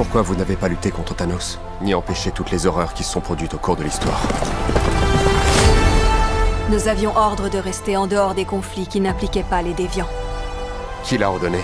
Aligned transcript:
Pourquoi 0.00 0.22
vous 0.22 0.34
n'avez 0.34 0.56
pas 0.56 0.68
lutté 0.68 0.90
contre 0.90 1.14
Thanos, 1.14 1.58
ni 1.82 1.92
empêché 1.92 2.30
toutes 2.30 2.50
les 2.50 2.64
horreurs 2.64 2.94
qui 2.94 3.04
se 3.04 3.12
sont 3.12 3.20
produites 3.20 3.52
au 3.52 3.58
cours 3.58 3.76
de 3.76 3.82
l'histoire 3.82 4.22
Nous 6.70 6.88
avions 6.88 7.14
ordre 7.14 7.50
de 7.50 7.58
rester 7.58 7.98
en 7.98 8.06
dehors 8.06 8.34
des 8.34 8.46
conflits 8.46 8.86
qui 8.86 8.98
n'impliquaient 9.02 9.42
pas 9.42 9.60
les 9.60 9.74
déviants. 9.74 10.08
Qui 11.04 11.18
l'a 11.18 11.30
ordonné? 11.30 11.58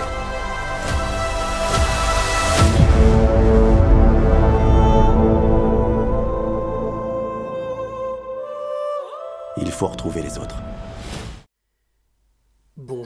Il 9.56 9.72
faut 9.72 9.86
retrouver 9.86 10.20
les 10.20 10.36
autres. 10.36 10.56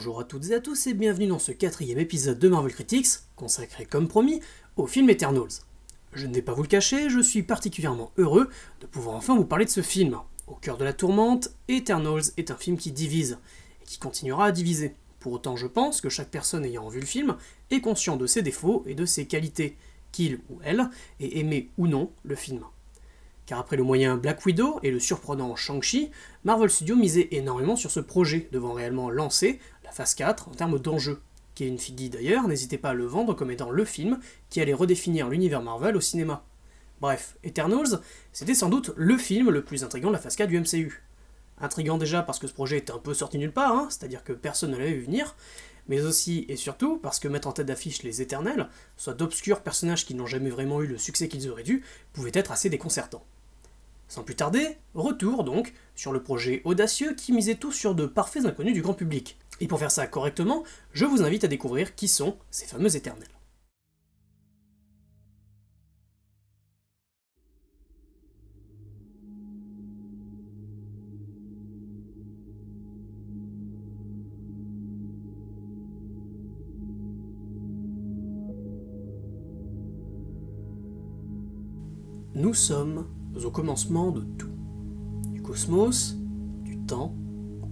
Bonjour 0.01 0.19
à 0.19 0.23
toutes 0.23 0.49
et 0.49 0.55
à 0.55 0.59
tous 0.59 0.87
et 0.87 0.95
bienvenue 0.95 1.27
dans 1.27 1.37
ce 1.37 1.51
quatrième 1.51 1.99
épisode 1.99 2.39
de 2.39 2.49
Marvel 2.49 2.73
Critics, 2.73 3.19
consacré 3.35 3.85
comme 3.85 4.07
promis 4.07 4.39
au 4.75 4.87
film 4.87 5.07
Eternals. 5.11 5.61
Je 6.13 6.25
ne 6.25 6.33
vais 6.33 6.41
pas 6.41 6.55
vous 6.55 6.63
le 6.63 6.67
cacher, 6.67 7.07
je 7.07 7.19
suis 7.19 7.43
particulièrement 7.43 8.11
heureux 8.17 8.49
de 8.79 8.87
pouvoir 8.87 9.15
enfin 9.15 9.35
vous 9.35 9.45
parler 9.45 9.65
de 9.65 9.69
ce 9.69 9.83
film. 9.83 10.17
Au 10.47 10.55
cœur 10.55 10.77
de 10.77 10.85
la 10.85 10.93
tourmente, 10.93 11.51
Eternals 11.67 12.31
est 12.37 12.49
un 12.49 12.55
film 12.55 12.79
qui 12.79 12.91
divise, 12.91 13.37
et 13.83 13.85
qui 13.85 13.99
continuera 13.99 14.45
à 14.45 14.51
diviser. 14.51 14.95
Pour 15.19 15.33
autant, 15.33 15.55
je 15.55 15.67
pense 15.67 16.01
que 16.01 16.09
chaque 16.09 16.31
personne 16.31 16.65
ayant 16.65 16.89
vu 16.89 16.99
le 16.99 17.05
film 17.05 17.37
est 17.69 17.81
conscient 17.81 18.17
de 18.17 18.25
ses 18.25 18.41
défauts 18.41 18.83
et 18.87 18.95
de 18.95 19.05
ses 19.05 19.27
qualités, 19.27 19.77
qu'il 20.11 20.39
ou 20.49 20.57
elle 20.63 20.89
ait 21.19 21.37
aimé 21.37 21.69
ou 21.77 21.85
non 21.85 22.09
le 22.23 22.33
film. 22.33 22.63
Car 23.45 23.59
après 23.59 23.75
le 23.75 23.83
moyen 23.83 24.17
Black 24.17 24.45
Widow 24.45 24.79
et 24.81 24.91
le 24.91 24.99
surprenant 24.99 25.55
Shang-Chi, 25.55 26.09
Marvel 26.43 26.69
Studios 26.69 26.95
misait 26.95 27.27
énormément 27.31 27.75
sur 27.75 27.91
ce 27.91 27.99
projet, 27.99 28.47
devant 28.51 28.73
réellement 28.73 29.09
lancer 29.09 29.59
la 29.91 29.95
phase 29.95 30.15
4 30.15 30.47
en 30.47 30.51
termes 30.51 30.79
d'enjeux. 30.79 31.21
Kevin 31.53 31.77
Feige 31.77 32.09
d'ailleurs 32.09 32.47
n'hésitait 32.47 32.77
pas 32.77 32.91
à 32.91 32.93
le 32.93 33.05
vendre 33.05 33.33
comme 33.33 33.51
étant 33.51 33.71
le 33.71 33.83
film 33.83 34.21
qui 34.49 34.61
allait 34.61 34.73
redéfinir 34.73 35.27
l'univers 35.27 35.61
Marvel 35.61 35.97
au 35.97 35.99
cinéma. 35.99 36.45
Bref, 37.01 37.35
Eternals, 37.43 37.99
c'était 38.31 38.53
sans 38.53 38.69
doute 38.69 38.91
le 38.95 39.17
film 39.17 39.49
le 39.49 39.65
plus 39.65 39.83
intrigant 39.83 40.07
de 40.07 40.13
la 40.13 40.19
phase 40.19 40.37
4 40.37 40.47
du 40.47 40.57
MCU. 40.61 41.03
Intrigant 41.59 41.97
déjà 41.97 42.21
parce 42.21 42.39
que 42.39 42.47
ce 42.47 42.53
projet 42.53 42.77
était 42.77 42.93
un 42.93 42.99
peu 42.99 43.13
sorti 43.13 43.37
nulle 43.37 43.51
part, 43.51 43.75
hein, 43.75 43.87
c'est-à-dire 43.89 44.23
que 44.23 44.31
personne 44.31 44.71
ne 44.71 44.77
l'avait 44.77 44.93
vu 44.93 45.01
venir, 45.01 45.35
mais 45.89 46.01
aussi 46.03 46.45
et 46.47 46.55
surtout 46.55 46.97
parce 46.97 47.19
que 47.19 47.27
mettre 47.27 47.49
en 47.49 47.51
tête 47.51 47.67
d'affiche 47.67 48.01
les 48.03 48.21
Éternels, 48.21 48.69
soit 48.95 49.13
d'obscurs 49.13 49.59
personnages 49.59 50.05
qui 50.05 50.15
n'ont 50.15 50.25
jamais 50.25 50.51
vraiment 50.51 50.81
eu 50.81 50.87
le 50.87 50.97
succès 50.97 51.27
qu'ils 51.27 51.49
auraient 51.49 51.63
dû, 51.63 51.83
pouvait 52.13 52.31
être 52.33 52.53
assez 52.53 52.69
déconcertant. 52.69 53.25
Sans 54.07 54.23
plus 54.23 54.35
tarder, 54.35 54.77
retour 54.93 55.43
donc 55.43 55.73
sur 55.95 56.13
le 56.13 56.23
projet 56.23 56.61
audacieux 56.63 57.13
qui 57.13 57.33
misait 57.33 57.55
tout 57.55 57.73
sur 57.73 57.93
de 57.93 58.05
parfaits 58.05 58.45
inconnus 58.45 58.73
du 58.73 58.81
grand 58.81 58.93
public. 58.93 59.37
Et 59.61 59.67
pour 59.67 59.77
faire 59.77 59.91
ça 59.91 60.07
correctement, 60.07 60.63
je 60.91 61.05
vous 61.05 61.21
invite 61.21 61.43
à 61.43 61.47
découvrir 61.47 61.93
qui 61.93 62.07
sont 62.07 62.35
ces 62.49 62.65
fameux 62.65 62.95
éternels. 62.95 63.29
Nous 82.33 82.55
sommes 82.55 83.05
au 83.45 83.51
commencement 83.51 84.09
de 84.09 84.21
tout. 84.39 84.49
Du 85.27 85.43
cosmos, 85.43 86.17
du 86.63 86.79
temps, 86.79 87.13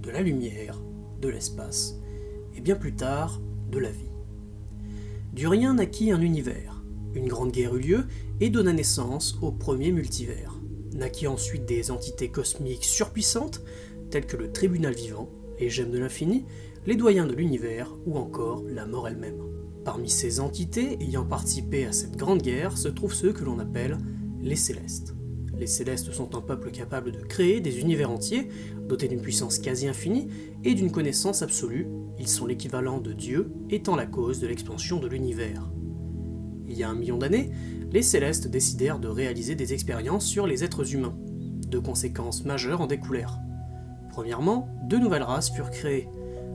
de 0.04 0.12
la 0.12 0.22
lumière, 0.22 0.80
de 1.20 1.30
l'espace, 1.30 2.00
et 2.56 2.62
bien 2.62 2.76
plus 2.76 2.96
tard, 2.96 3.42
de 3.72 3.80
la 3.80 3.92
vie. 3.92 4.12
Du 5.34 5.48
rien 5.48 5.76
naquit 5.76 6.12
un 6.12 6.22
univers, 6.22 6.84
une 7.14 7.28
grande 7.28 7.52
guerre 7.52 7.76
eut 7.76 7.82
lieu 7.82 8.06
et 8.40 8.50
donna 8.50 8.74
naissance 8.74 9.38
au 9.42 9.52
premier 9.52 9.92
multivers. 9.92 10.60
Naquit 10.94 11.28
ensuite 11.28 11.66
des 11.66 11.92
entités 11.92 12.30
cosmiques 12.30 12.86
surpuissantes, 12.86 13.62
telles 14.10 14.26
que 14.26 14.38
le 14.38 14.52
tribunal 14.52 14.94
vivant, 14.94 15.30
les 15.60 15.70
gemmes 15.70 15.92
de 15.92 16.00
l'infini, 16.00 16.46
les 16.86 16.96
doyens 16.96 17.28
de 17.28 17.36
l'univers 17.36 17.94
ou 18.06 18.18
encore 18.18 18.64
la 18.68 18.86
mort 18.86 19.08
elle-même. 19.08 19.42
Parmi 19.86 20.10
ces 20.10 20.40
entités 20.40 20.98
ayant 21.02 21.26
participé 21.26 21.86
à 21.86 21.92
cette 21.92 22.18
grande 22.18 22.42
guerre 22.42 22.78
se 22.78 22.88
trouvent 22.88 23.14
ceux 23.14 23.34
que 23.34 23.44
l'on 23.44 23.60
appelle 23.60 23.98
les 24.42 24.56
célestes. 24.56 25.16
Les 25.60 25.68
célestes 25.68 26.14
sont 26.14 26.38
un 26.38 26.42
peuple 26.42 26.72
capable 26.72 27.12
de 27.12 27.20
créer 27.20 27.60
des 27.60 27.82
univers 27.82 28.10
entiers, 28.10 28.48
dotés 28.88 29.10
d'une 29.10 29.22
puissance 29.22 29.60
quasi 29.60 29.90
infinie 29.90 30.30
et 30.64 30.74
d'une 30.74 30.90
connaissance 30.90 31.42
absolue. 31.42 31.88
Ils 32.18 32.30
sont 32.30 32.46
l'équivalent 32.46 33.00
de 33.00 33.12
Dieu, 33.12 33.52
étant 33.70 33.98
la 33.98 34.06
cause 34.06 34.40
de 34.40 34.48
l'expansion 34.48 35.02
de 35.02 35.08
l'univers. 35.08 35.70
Il 36.70 36.78
y 36.78 36.84
a 36.84 36.90
un 36.90 36.96
million 36.96 37.18
d'années, 37.18 37.52
les 37.92 38.02
célestes 38.02 38.48
décidèrent 38.48 39.00
de 39.00 39.10
réaliser 39.10 39.56
des 39.56 39.74
expériences 39.74 40.26
sur 40.26 40.48
les 40.48 40.64
êtres 40.64 40.94
humains. 40.94 41.18
Deux 41.68 41.82
conséquences 41.82 42.46
majeures 42.46 42.80
en 42.80 42.88
découlèrent. 42.88 43.40
Premièrement, 44.12 44.70
deux 44.88 45.00
nouvelles 45.00 45.24
races 45.24 45.52
furent 45.52 45.72
créées. 45.72 46.08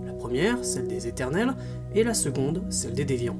La 0.07 0.15
première, 0.15 0.65
celle 0.65 0.89
des 0.89 1.07
éternels, 1.09 1.55
et 1.95 2.05
la 2.05 2.15
seconde, 2.15 2.65
celle 2.71 2.95
des 2.95 3.05
déviants. 3.05 3.39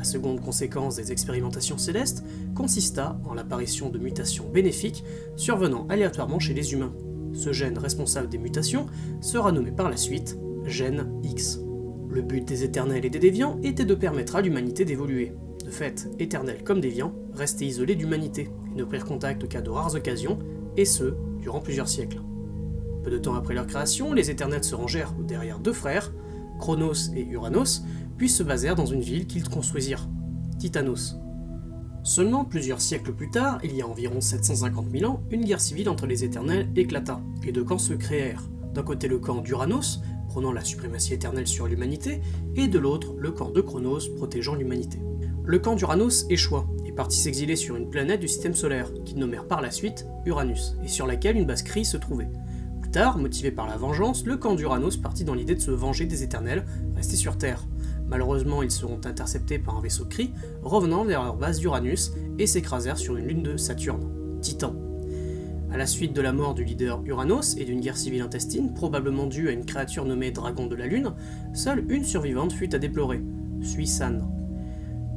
La 0.00 0.04
seconde 0.04 0.40
conséquence 0.40 0.96
des 0.96 1.12
expérimentations 1.12 1.76
célestes 1.76 2.24
consista 2.54 3.20
en 3.26 3.34
l'apparition 3.34 3.90
de 3.90 3.98
mutations 3.98 4.48
bénéfiques 4.48 5.04
survenant 5.36 5.86
aléatoirement 5.90 6.38
chez 6.38 6.54
les 6.54 6.72
humains. 6.72 6.94
Ce 7.34 7.52
gène 7.52 7.76
responsable 7.76 8.30
des 8.30 8.38
mutations 8.38 8.86
sera 9.20 9.52
nommé 9.52 9.72
par 9.72 9.90
la 9.90 9.98
suite 9.98 10.38
gène 10.64 11.20
X. 11.22 11.60
Le 12.08 12.22
but 12.22 12.48
des 12.48 12.64
éternels 12.64 13.04
et 13.04 13.10
des 13.10 13.18
déviants 13.18 13.58
était 13.62 13.84
de 13.84 13.94
permettre 13.94 14.36
à 14.36 14.40
l'humanité 14.40 14.86
d'évoluer. 14.86 15.34
De 15.66 15.70
fait, 15.70 16.08
éternels 16.18 16.64
comme 16.64 16.80
déviants 16.80 17.12
restaient 17.34 17.66
isolés 17.66 17.94
d'humanité 17.94 18.48
et 18.72 18.78
ne 18.78 18.84
prirent 18.84 19.04
contact 19.04 19.48
qu'à 19.48 19.60
de 19.60 19.68
rares 19.68 19.96
occasions, 19.96 20.38
et 20.78 20.86
ce, 20.86 21.12
durant 21.42 21.60
plusieurs 21.60 21.88
siècles. 21.88 22.22
Peu 23.04 23.10
de 23.10 23.18
temps 23.18 23.34
après 23.34 23.52
leur 23.52 23.66
création, 23.66 24.14
les 24.14 24.30
éternels 24.30 24.64
se 24.64 24.74
rangèrent 24.74 25.12
derrière 25.12 25.58
deux 25.58 25.74
frères, 25.74 26.10
Chronos 26.58 27.12
et 27.14 27.26
Uranos, 27.26 27.82
puis 28.20 28.28
se 28.28 28.42
basèrent 28.42 28.74
dans 28.74 28.84
une 28.84 29.00
ville 29.00 29.26
qu'ils 29.26 29.48
construisirent, 29.48 30.06
Titanos. 30.58 31.16
Seulement 32.02 32.44
plusieurs 32.44 32.82
siècles 32.82 33.14
plus 33.14 33.30
tard, 33.30 33.58
il 33.64 33.74
y 33.74 33.80
a 33.80 33.86
environ 33.86 34.20
750 34.20 34.90
000 34.92 35.10
ans, 35.10 35.22
une 35.30 35.42
guerre 35.42 35.62
civile 35.62 35.88
entre 35.88 36.04
les 36.04 36.22
éternels 36.22 36.68
éclata, 36.76 37.22
et 37.46 37.50
deux 37.50 37.64
camps 37.64 37.78
se 37.78 37.94
créèrent. 37.94 38.46
D'un 38.74 38.82
côté 38.82 39.08
le 39.08 39.18
camp 39.18 39.40
d'Uranos, 39.40 40.02
prônant 40.28 40.52
la 40.52 40.62
suprématie 40.62 41.14
éternelle 41.14 41.46
sur 41.46 41.66
l'humanité, 41.66 42.20
et 42.56 42.68
de 42.68 42.78
l'autre 42.78 43.14
le 43.16 43.30
camp 43.30 43.48
de 43.48 43.62
Chronos, 43.62 44.14
protégeant 44.18 44.54
l'humanité. 44.54 45.00
Le 45.42 45.58
camp 45.58 45.74
d'Uranos 45.74 46.26
échoua, 46.28 46.66
et 46.84 46.92
partit 46.92 47.16
s'exiler 47.16 47.56
sur 47.56 47.76
une 47.76 47.88
planète 47.88 48.20
du 48.20 48.28
système 48.28 48.54
solaire, 48.54 48.92
qu'ils 49.06 49.16
nommèrent 49.16 49.48
par 49.48 49.62
la 49.62 49.70
suite 49.70 50.06
Uranus, 50.26 50.76
et 50.84 50.88
sur 50.88 51.06
laquelle 51.06 51.38
une 51.38 51.46
base 51.46 51.62
Kree 51.62 51.86
se 51.86 51.96
trouvait. 51.96 52.28
Plus 52.82 52.90
tard, 52.90 53.16
motivé 53.16 53.50
par 53.50 53.66
la 53.66 53.78
vengeance, 53.78 54.26
le 54.26 54.36
camp 54.36 54.56
d'Uranos 54.56 54.98
partit 54.98 55.24
dans 55.24 55.34
l'idée 55.34 55.54
de 55.54 55.60
se 55.60 55.70
venger 55.70 56.04
des 56.04 56.22
éternels, 56.22 56.66
restés 56.94 57.16
sur 57.16 57.38
Terre. 57.38 57.64
Malheureusement, 58.10 58.62
ils 58.64 58.72
seront 58.72 59.00
interceptés 59.04 59.60
par 59.60 59.76
un 59.76 59.80
vaisseau 59.80 60.04
Kree, 60.04 60.32
revenant 60.62 61.04
vers 61.04 61.22
leur 61.22 61.36
base 61.36 61.60
d'Uranus 61.60 62.12
et 62.38 62.46
s'écrasèrent 62.48 62.98
sur 62.98 63.16
une 63.16 63.26
lune 63.26 63.42
de 63.44 63.56
Saturne, 63.56 64.10
Titan. 64.40 64.74
À 65.72 65.76
la 65.76 65.86
suite 65.86 66.12
de 66.12 66.20
la 66.20 66.32
mort 66.32 66.54
du 66.54 66.64
leader 66.64 67.00
Uranos 67.06 67.56
et 67.56 67.64
d'une 67.64 67.80
guerre 67.80 67.96
civile 67.96 68.22
intestine, 68.22 68.74
probablement 68.74 69.28
due 69.28 69.48
à 69.48 69.52
une 69.52 69.64
créature 69.64 70.04
nommée 70.04 70.32
Dragon 70.32 70.66
de 70.66 70.74
la 70.74 70.86
Lune, 70.86 71.14
seule 71.54 71.84
une 71.88 72.02
survivante 72.02 72.52
fut 72.52 72.74
à 72.74 72.80
déplorer, 72.80 73.22
Suisan. 73.62 74.18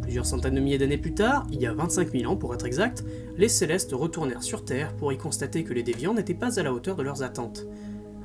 Plusieurs 0.04 0.28
centaines 0.28 0.54
de 0.54 0.60
milliers 0.60 0.78
d'années 0.78 1.00
plus 1.00 1.16
tard, 1.16 1.48
il 1.52 1.60
y 1.60 1.66
a 1.66 1.74
25 1.74 2.12
000 2.12 2.32
ans 2.32 2.36
pour 2.36 2.54
être 2.54 2.68
exact, 2.68 3.04
les 3.36 3.50
Célestes 3.50 3.94
retournèrent 3.94 4.44
sur 4.44 4.64
Terre 4.64 4.96
pour 4.98 5.12
y 5.12 5.18
constater 5.18 5.64
que 5.64 5.74
les 5.74 5.82
déviants 5.82 6.14
n'étaient 6.14 6.36
pas 6.36 6.60
à 6.60 6.64
la 6.64 6.72
hauteur 6.72 6.96
de 6.96 7.02
leurs 7.02 7.24
attentes. 7.24 7.66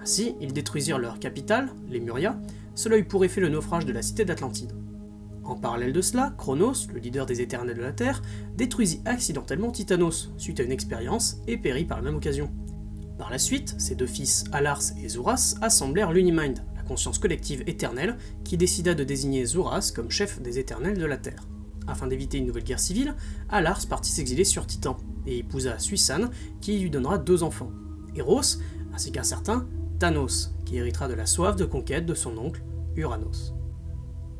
Ainsi, 0.02 0.34
ils 0.42 0.52
détruisirent 0.52 0.98
leur 0.98 1.18
capitale, 1.18 1.70
les 1.88 2.00
Muria, 2.00 2.38
cela 2.74 2.98
eut 2.98 3.04
pour 3.04 3.24
effet 3.24 3.40
le 3.40 3.48
naufrage 3.48 3.86
de 3.86 3.92
la 3.92 4.02
cité 4.02 4.24
d'Atlantide. 4.24 4.72
En 5.44 5.56
parallèle 5.56 5.94
de 5.94 6.03
cela, 6.03 6.34
Chronos, 6.36 6.88
le 6.92 7.00
leader 7.00 7.24
des 7.24 7.41
éternels 7.41 7.76
de 7.76 7.82
la 7.82 7.92
Terre, 7.92 8.20
détruisit 8.56 9.00
accidentellement 9.06 9.70
Titanos, 9.70 10.30
suite 10.36 10.60
à 10.60 10.62
une 10.62 10.72
expérience, 10.72 11.38
et 11.47 11.56
périt 11.56 11.86
par 11.86 11.98
la 11.98 12.04
même 12.04 12.16
occasion. 12.16 12.50
Par 13.16 13.30
la 13.30 13.38
suite, 13.38 13.74
ses 13.78 13.94
deux 13.94 14.06
fils 14.06 14.44
Alars 14.53 14.92
et 15.03 15.09
Zuras 15.09 15.56
assemblèrent 15.62 16.12
l'Unimind, 16.12 16.59
la 16.76 16.82
conscience 16.82 17.18
collective 17.18 17.65
éternelle, 17.66 18.18
qui 18.44 18.59
décida 18.59 18.94
de 18.94 19.04
désigner 19.04 19.47
Zuras 19.47 19.91
comme 19.94 20.10
chef 20.10 20.41
des 20.42 20.59
éternels 20.59 20.98
de 20.98 21.06
la 21.06 21.16
Terre. 21.16 21.48
Afin 21.86 22.06
d'éviter 22.06 22.36
une 22.36 22.47
nouvelle 22.47 22.64
guerre 22.64 22.78
civile, 22.78 23.14
Alars 23.48 23.86
partit 23.88 24.12
s'exiler 24.12 24.44
sur 24.44 24.66
Titan, 24.66 24.98
et 25.26 25.38
épousa 25.38 25.78
Suisan, 25.78 26.28
qui 26.60 26.78
lui 26.78 26.91
donnera 26.91 27.16
deux 27.16 27.42
enfants, 27.42 27.72
Eros, 28.14 28.59
ainsi 28.92 29.12
qu'un 29.12 29.22
certain 29.22 29.66
Thanos, 29.98 30.54
qui 30.65 30.77
héritera 30.77 31.09
de 31.09 31.15
la 31.15 31.27
soif 31.27 31.56
de 31.56 31.65
conquête 31.65 32.06
de 32.06 32.15
son 32.15 32.36
oncle, 32.39 32.62
Uranos. 32.97 33.54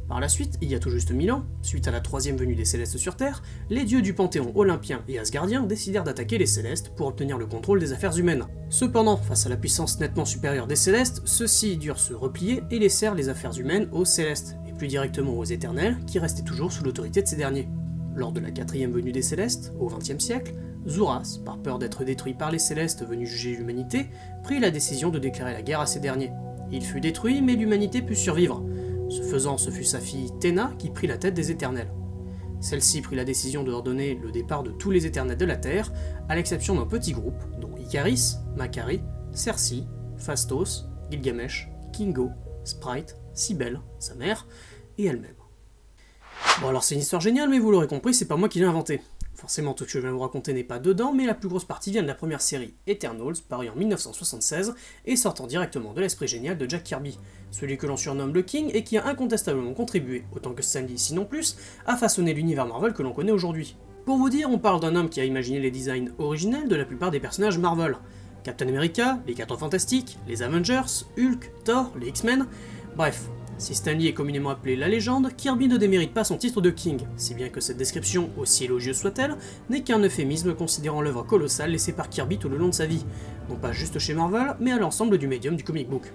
Par 0.09 0.21
la 0.21 0.29
suite, 0.29 0.55
il 0.63 0.71
y 0.71 0.75
a 0.75 0.79
tout 0.79 0.89
juste 0.89 1.11
mille 1.13 1.31
ans, 1.31 1.45
suite 1.61 1.87
à 1.87 1.91
la 1.91 2.01
troisième 2.01 2.39
venue 2.39 2.55
des 2.55 2.65
Célestes 2.65 2.97
sur 2.97 3.15
Terre, 3.15 3.43
les 3.69 3.85
dieux 3.85 4.01
du 4.01 4.15
Panthéon 4.15 4.53
olympien 4.55 5.03
et 5.07 5.19
asgardien 5.19 5.65
décidèrent 5.65 6.05
d'attaquer 6.05 6.39
les 6.39 6.47
Célestes 6.47 6.93
pour 6.97 7.09
obtenir 7.09 7.37
le 7.37 7.45
contrôle 7.45 7.79
des 7.79 7.93
affaires 7.93 8.17
humaines. 8.17 8.47
Cependant, 8.71 9.19
face 9.19 9.45
à 9.45 9.51
la 9.51 9.59
puissance 9.59 10.01
nettement 10.01 10.25
supérieure 10.25 10.67
des 10.67 10.77
Célestes, 10.77 11.21
ceux-ci 11.27 11.77
durent 11.77 11.99
se 11.99 12.15
replier 12.15 12.63
et 12.71 12.79
laissèrent 12.79 13.15
les 13.15 13.29
affaires 13.29 13.59
humaines 13.59 13.89
aux 13.93 14.07
Célestes, 14.07 14.57
et 14.67 14.73
plus 14.73 14.87
directement 14.87 15.37
aux 15.37 15.45
Éternels, 15.45 15.99
qui 16.07 16.19
restaient 16.19 16.43
toujours 16.43 16.73
sous 16.73 16.85
l'autorité 16.85 17.21
de 17.21 17.29
ces 17.29 17.37
derniers. 17.37 17.69
Lors 18.15 18.33
de 18.33 18.41
la 18.41 18.51
quatrième 18.51 18.93
venue 18.93 19.13
des 19.13 19.23
Célestes, 19.23 19.75
au 19.79 19.89
XXe 19.89 20.25
siècle, 20.25 20.55
Zuras, 20.89 21.39
par 21.45 21.59
peur 21.59 21.79
d'être 21.79 22.05
détruit 22.05 22.35
par 22.35 22.51
les 22.51 22.59
Célestes 22.59 23.07
venus 23.07 23.29
juger 23.29 23.57
l'humanité, 23.57 24.07
prit 24.43 24.59
la 24.59 24.71
décision 24.71 25.11
de 25.11 25.19
déclarer 25.19 25.53
la 25.53 25.63
guerre 25.63 25.81
à 25.81 25.87
ces 25.87 26.01
derniers. 26.01 26.33
Il 26.71 26.83
fut 26.83 27.01
détruit, 27.01 27.43
mais 27.43 27.55
l'humanité 27.55 28.03
put 28.03 28.17
survivre. 28.17 28.65
Ce 29.11 29.23
faisant, 29.23 29.59
ce 29.59 29.71
fut 29.71 29.85
sa 29.85 30.01
fille 30.01 30.33
Théna 30.41 30.73
qui 30.79 30.91
prit 30.91 31.07
la 31.07 31.19
tête 31.19 31.35
des 31.35 31.51
Éternels. 31.51 31.93
Celle-ci 32.61 33.03
prit 33.03 33.17
la 33.17 33.25
décision 33.25 33.63
de 33.63 33.71
ordonner 33.71 34.19
le 34.21 34.33
départ 34.33 34.63
de 34.63 34.71
tous 34.71 34.91
les 34.91 35.07
Éternels 35.07 35.37
de 35.37 35.45
la 35.45 35.57
Terre, 35.57 35.93
à 36.29 36.35
l'exception 36.35 36.75
d'un 36.75 36.87
petit 36.87 37.13
groupe, 37.13 37.43
dont 37.61 37.77
Icaris, 37.77 38.35
Macari, 38.57 39.01
Cersei, 39.33 39.85
Phastos, 40.17 40.87
Gilgamesh, 41.11 41.71
Kingo, 41.93 42.31
Sprite, 42.65 43.17
Cybele, 43.35 43.81
sa 43.99 44.15
mère, 44.15 44.47
et 44.99 45.07
elle-même. 45.07 45.37
Bon 46.61 46.69
alors 46.69 46.83
c'est 46.83 46.95
une 46.95 47.01
histoire 47.01 47.23
géniale, 47.23 47.49
mais 47.49 47.59
vous 47.59 47.71
l'aurez 47.71 47.87
compris, 47.87 48.13
c'est 48.13 48.27
pas 48.27 48.37
moi 48.37 48.49
qui 48.49 48.59
l'ai 48.59 48.65
inventé. 48.65 49.01
Forcément, 49.39 49.73
tout 49.73 49.85
ce 49.85 49.93
que 49.93 49.93
je 49.93 49.99
viens 50.01 50.11
de 50.11 50.17
vous 50.17 50.23
raconter 50.23 50.53
n'est 50.53 50.65
pas 50.65 50.81
dedans, 50.81 51.13
mais 51.13 51.25
la 51.25 51.33
plus 51.33 51.49
grosse 51.49 51.65
partie 51.65 51.93
vient 51.93 52.03
de 52.03 52.09
la 52.09 52.17
première 52.17 52.41
série, 52.41 52.75
Eternals, 52.89 53.37
parue 53.49 53.69
en 53.69 53.77
1976 53.77 54.75
et 55.07 55.15
sortant 55.15 55.47
directement 55.47 55.93
de 55.93 56.01
l'esprit 56.01 56.27
génial 56.27 56.59
de 56.59 56.69
Jack 56.69 56.83
Kirby, 56.83 57.17
celui 57.53 57.79
que 57.79 57.87
l'on 57.87 57.97
surnomme 57.97 58.35
le 58.35 58.43
King 58.43 58.69
et 58.75 58.83
qui 58.83 58.99
a 58.99 59.07
incontestablement 59.07 59.75
contribué, 59.75 60.25
autant 60.35 60.55
que 60.55 60.63
Stanley 60.63 60.97
sinon 60.97 61.25
plus, 61.25 61.57
à 61.87 61.97
façonner 61.97 62.35
l'univers 62.35 62.67
Marvel 62.67 62.93
que 62.93 63.05
l'on 63.05 63.13
connaît 63.13 63.31
aujourd'hui. 63.31 63.77
Pour 64.05 64.17
vous 64.17 64.29
dire, 64.29 64.51
on 64.51 64.59
parle 64.59 64.81
d'un 64.81 64.97
homme 64.97 65.09
qui 65.09 65.21
a 65.21 65.25
imaginé 65.25 65.61
les 65.61 65.71
designs 65.71 66.11
originels 66.19 66.67
de 66.67 66.75
la 66.75 66.85
plupart 66.85 67.13
des 67.13 67.21
personnages 67.21 67.59
Marvel. 67.59 67.97
Captain 68.43 68.67
America, 68.67 69.21
les 69.29 69.35
4 69.35 69.57
Fantastiques, 69.57 70.19
les 70.27 70.43
Avengers, 70.43 71.05
Hulk, 71.17 71.53
Thor, 71.65 71.93
les 72.01 72.09
X-Men, 72.09 72.49
bref, 72.97 73.29
si 73.59 73.75
Stanley 73.75 74.07
est 74.07 74.15
communément 74.15 74.51
appelé 74.51 74.77
la 74.77 74.89
légende, 74.89 75.35
Kirby 75.37 75.67
ne 75.67 75.77
démérite 75.77 76.15
pas 76.15 76.23
son 76.23 76.39
titre 76.39 76.61
de 76.61 76.71
King, 76.71 77.01
si 77.17 77.35
bien 77.35 77.49
que 77.49 77.61
cette 77.61 77.77
description, 77.77 78.31
aussi 78.39 78.65
élogieuse 78.65 78.97
soit-elle, 78.97 79.37
n'est 79.69 79.83
qu'un 79.83 79.99
euphémisme 79.99 80.55
considérant 80.55 81.03
l'œuvre 81.03 81.25
colossale 81.25 81.73
laissée 81.73 81.93
par 81.93 82.09
Kirby 82.09 82.39
tout 82.39 82.49
le 82.49 82.57
long 82.57 82.69
de 82.69 82.75
sa 82.75 82.87
vie, 82.87 83.05
non 83.51 83.57
pas 83.57 83.73
juste 83.73 83.99
chez 83.99 84.15
Marvel, 84.15 84.55
mais 84.61 84.73
à 84.73 84.79
l'ensemble 84.79 85.19
du 85.19 85.27
médium 85.27 85.57
du 85.57 85.65
comic 85.65 85.89
book. 85.89 86.13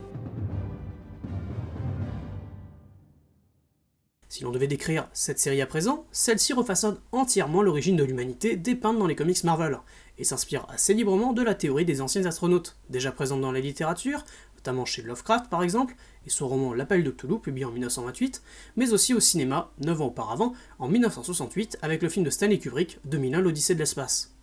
Si 4.30 4.44
l'on 4.44 4.51
devait 4.51 4.66
décrire 4.66 5.07
cette 5.13 5.38
série 5.38 5.62
à 5.62 5.68
présent, 5.68 6.07
celle-ci 6.12 6.54
refaçonne 6.54 6.98
entièrement 7.12 7.62
l'origine 7.62 7.95
de 7.95 8.04
l'humanité 8.04 8.56
dépeinte 8.56 8.98
dans 8.98 9.06
les 9.06 9.16
comics 9.16 9.44
Marvel, 9.44 9.78
et 10.18 10.24
s'inspire 10.24 10.66
assez 10.69 10.94
librement 10.94 11.34
de 11.34 11.44
la 11.44 11.54
théorie 11.54 11.86
des 11.86 12.01
anciens 12.01 12.25
astronautes, 12.25 12.78
déjà 12.90 13.12
présente 13.12 13.42
dans 13.42 13.51
la 13.51 13.60
littérature, 13.60 14.24
notamment 14.63 14.86
chez 14.86 15.01
Lovecraft 15.01 15.50
par 15.50 15.62
exemple, 15.62 15.94
et 16.25 16.30
son 16.30 16.48
roman 16.48 16.74
L'appel 16.74 17.04
de 17.04 17.12
Toulouse, 17.12 17.42
publié 17.44 17.65
en 17.65 17.71
1928, 17.71 18.42
mais 18.77 18.94
aussi 18.94 19.13
au 19.13 19.19
cinéma, 19.19 19.69
9 19.81 20.01
ans 20.01 20.06
auparavant, 20.06 20.54
en 20.80 20.88
1968, 20.88 21.80
avec 21.81 22.01
le 22.01 22.07
film 22.07 22.24
de 22.24 22.30
Stanley 22.30 22.60
Kubrick, 22.60 22.98
2001 23.04 23.42
l'Odyssée 23.42 23.74
de 23.74 23.80
l'espace. 23.80 24.33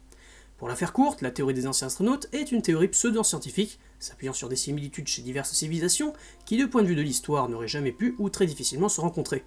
Pour 0.59 0.69
la 0.69 0.77
faire 0.77 0.93
courte, 0.93 1.23
la 1.23 1.31
théorie 1.31 1.55
des 1.55 1.67
anciens 1.67 1.87
astronautes 1.87 2.29
est 2.33 2.53
une 2.53 2.61
théorie 2.61 2.89
pseudo-scientifique, 2.89 3.79
s'appuyant 3.99 4.35
sur 4.35 4.51
des 4.51 4.57
similitudes 4.57 5.09
chez 5.09 5.23
diverses 5.23 5.55
civilisations, 5.55 6.13
qui, 6.45 6.59
du 6.59 6.69
point 6.69 6.83
de 6.83 6.89
vue 6.89 6.97
de 6.97 7.01
l'histoire, 7.01 7.49
n'auraient 7.49 7.67
jamais 7.67 7.93
pu 7.93 8.15
ou 8.19 8.29
très 8.29 8.45
difficilement 8.45 8.91
se 8.91 9.01
rencontrer. 9.01 9.43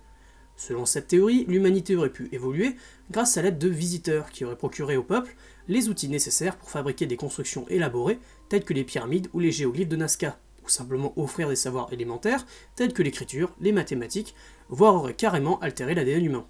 Selon 0.57 0.87
cette 0.87 1.07
théorie, 1.07 1.45
l'humanité 1.47 1.95
aurait 1.95 2.09
pu 2.09 2.29
évoluer 2.31 2.75
grâce 3.11 3.37
à 3.37 3.43
l'aide 3.43 3.59
de 3.59 3.69
visiteurs 3.69 4.31
qui 4.31 4.43
auraient 4.43 4.55
procuré 4.55 4.97
au 4.97 5.03
peuple 5.03 5.35
les 5.67 5.87
outils 5.87 6.09
nécessaires 6.09 6.57
pour 6.57 6.71
fabriquer 6.71 7.05
des 7.05 7.17
constructions 7.17 7.67
élaborées 7.69 8.19
telles 8.49 8.63
que 8.63 8.73
les 8.73 8.83
pyramides 8.83 9.29
ou 9.33 9.39
les 9.39 9.51
géoglyphes 9.51 9.89
de 9.89 9.95
Nazca, 9.95 10.39
ou 10.63 10.69
simplement 10.69 11.13
offrir 11.15 11.49
des 11.49 11.55
savoirs 11.55 11.91
élémentaires 11.91 12.45
tels 12.75 12.93
que 12.93 13.03
l'écriture, 13.03 13.55
les 13.59 13.71
mathématiques, 13.71 14.35
voire 14.69 14.95
aurait 14.95 15.13
carrément 15.13 15.59
altéré 15.59 15.95
l'ADN 15.95 16.25
humain. 16.25 16.45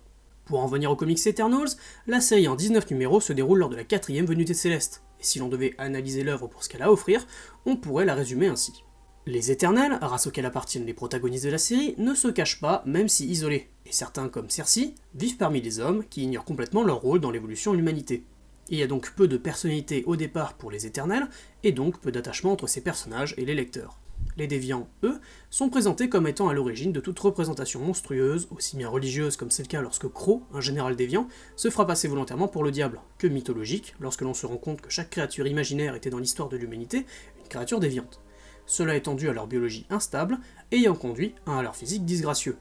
Pour 0.45 0.59
en 0.59 0.67
venir 0.67 0.91
aux 0.91 0.95
comics 0.95 1.25
Eternals, 1.25 1.69
la 2.05 2.19
série 2.19 2.47
en 2.47 2.55
19 2.55 2.91
numéros 2.91 3.21
se 3.21 3.31
déroule 3.31 3.59
lors 3.59 3.69
de 3.69 3.77
la 3.77 3.85
quatrième 3.85 4.25
venue 4.25 4.43
des 4.43 4.53
Célestes, 4.53 5.01
et 5.19 5.23
si 5.23 5.39
l'on 5.39 5.47
devait 5.47 5.73
analyser 5.77 6.23
l'œuvre 6.23 6.47
pour 6.47 6.63
ce 6.63 6.69
qu'elle 6.69 6.81
a 6.81 6.87
à 6.87 6.91
offrir, 6.91 7.25
on 7.65 7.77
pourrait 7.77 8.05
la 8.05 8.13
résumer 8.13 8.47
ainsi. 8.47 8.83
Les 9.25 9.51
Éternels, 9.51 9.97
race 10.01 10.27
auxquels 10.27 10.45
appartiennent 10.45 10.85
les 10.85 10.93
protagonistes 10.93 11.45
de 11.45 11.49
la 11.49 11.57
série, 11.57 11.95
ne 11.97 12.13
se 12.13 12.27
cachent 12.27 12.59
pas, 12.59 12.83
même 12.85 13.07
si 13.07 13.25
isolés, 13.25 13.69
et 13.85 13.93
certains, 13.93 14.27
comme 14.27 14.49
Cersei, 14.49 14.95
vivent 15.15 15.37
parmi 15.37 15.61
les 15.61 15.79
hommes 15.79 16.03
qui 16.09 16.23
ignorent 16.23 16.43
complètement 16.43 16.83
leur 16.83 16.99
rôle 16.99 17.21
dans 17.21 17.31
l'évolution 17.31 17.71
de 17.71 17.77
l'humanité. 17.77 18.25
Il 18.67 18.77
y 18.77 18.83
a 18.83 18.87
donc 18.87 19.13
peu 19.15 19.29
de 19.29 19.37
personnalité 19.37 20.03
au 20.07 20.17
départ 20.17 20.55
pour 20.55 20.71
les 20.71 20.85
Éternels, 20.85 21.29
et 21.63 21.71
donc 21.71 22.01
peu 22.01 22.11
d'attachement 22.11 22.51
entre 22.51 22.67
ces 22.67 22.81
personnages 22.81 23.33
et 23.37 23.45
les 23.45 23.55
lecteurs. 23.55 23.97
Les 24.37 24.47
déviants, 24.47 24.87
eux, 25.03 25.19
sont 25.49 25.69
présentés 25.69 26.09
comme 26.09 26.27
étant 26.27 26.49
à 26.49 26.53
l'origine 26.53 26.91
de 26.91 26.99
toute 26.99 27.19
représentation 27.19 27.79
monstrueuse, 27.79 28.47
aussi 28.51 28.75
bien 28.75 28.89
religieuse 28.89 29.37
comme 29.37 29.51
c'est 29.51 29.63
le 29.63 29.67
cas 29.67 29.81
lorsque 29.81 30.07
Crow, 30.07 30.43
un 30.53 30.61
général 30.61 30.95
déviant, 30.95 31.27
se 31.55 31.69
fera 31.69 31.85
passer 31.85 32.07
volontairement 32.07 32.47
pour 32.47 32.63
le 32.63 32.71
diable, 32.71 32.99
que 33.19 33.27
mythologique, 33.27 33.95
lorsque 33.99 34.21
l'on 34.21 34.33
se 34.33 34.45
rend 34.45 34.57
compte 34.57 34.81
que 34.81 34.89
chaque 34.89 35.11
créature 35.11 35.45
imaginaire 35.45 35.93
était 35.95 36.09
dans 36.09 36.19
l'histoire 36.19 36.49
de 36.49 36.57
l'humanité 36.57 37.05
une 37.39 37.47
créature 37.47 37.79
déviante. 37.79 38.21
Cela 38.65 38.95
étant 38.95 39.13
dû 39.13 39.29
à 39.29 39.33
leur 39.33 39.47
biologie 39.47 39.85
instable, 39.89 40.39
ayant 40.71 40.95
conduit 40.95 41.35
à 41.45 41.61
leur 41.61 41.75
physique 41.75 42.05
disgracieux. 42.05 42.57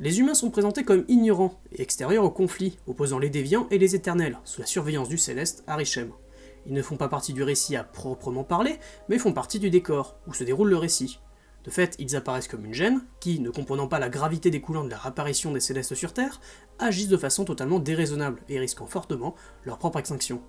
Les 0.00 0.18
humains 0.18 0.34
sont 0.34 0.50
présentés 0.50 0.82
comme 0.82 1.04
ignorants 1.06 1.60
et 1.70 1.82
extérieurs 1.82 2.24
au 2.24 2.30
conflit, 2.30 2.78
opposant 2.88 3.20
les 3.20 3.30
déviants 3.30 3.68
et 3.70 3.78
les 3.78 3.94
éternels, 3.94 4.38
sous 4.44 4.60
la 4.60 4.66
surveillance 4.66 5.08
du 5.08 5.18
céleste 5.18 5.62
Arishem. 5.68 6.10
Ils 6.66 6.72
ne 6.72 6.82
font 6.82 6.96
pas 6.96 7.08
partie 7.08 7.32
du 7.32 7.42
récit 7.42 7.76
à 7.76 7.84
proprement 7.84 8.44
parler, 8.44 8.78
mais 9.08 9.18
font 9.18 9.32
partie 9.32 9.58
du 9.58 9.70
décor, 9.70 10.16
où 10.26 10.34
se 10.34 10.44
déroule 10.44 10.70
le 10.70 10.76
récit. 10.76 11.20
De 11.64 11.70
fait, 11.70 11.96
ils 11.98 12.14
apparaissent 12.14 12.48
comme 12.48 12.64
une 12.64 12.74
gêne, 12.74 13.02
qui, 13.20 13.40
ne 13.40 13.50
comprenant 13.50 13.88
pas 13.88 13.98
la 13.98 14.10
gravité 14.10 14.50
découlant 14.50 14.84
de 14.84 14.90
la 14.90 14.98
réapparition 14.98 15.50
des 15.50 15.60
célestes 15.60 15.94
sur 15.94 16.12
Terre, 16.12 16.40
agissent 16.78 17.08
de 17.08 17.16
façon 17.16 17.44
totalement 17.44 17.78
déraisonnable 17.78 18.42
et 18.48 18.58
risquant 18.58 18.86
fortement 18.86 19.34
leur 19.64 19.78
propre 19.78 19.98
extinction. 19.98 20.42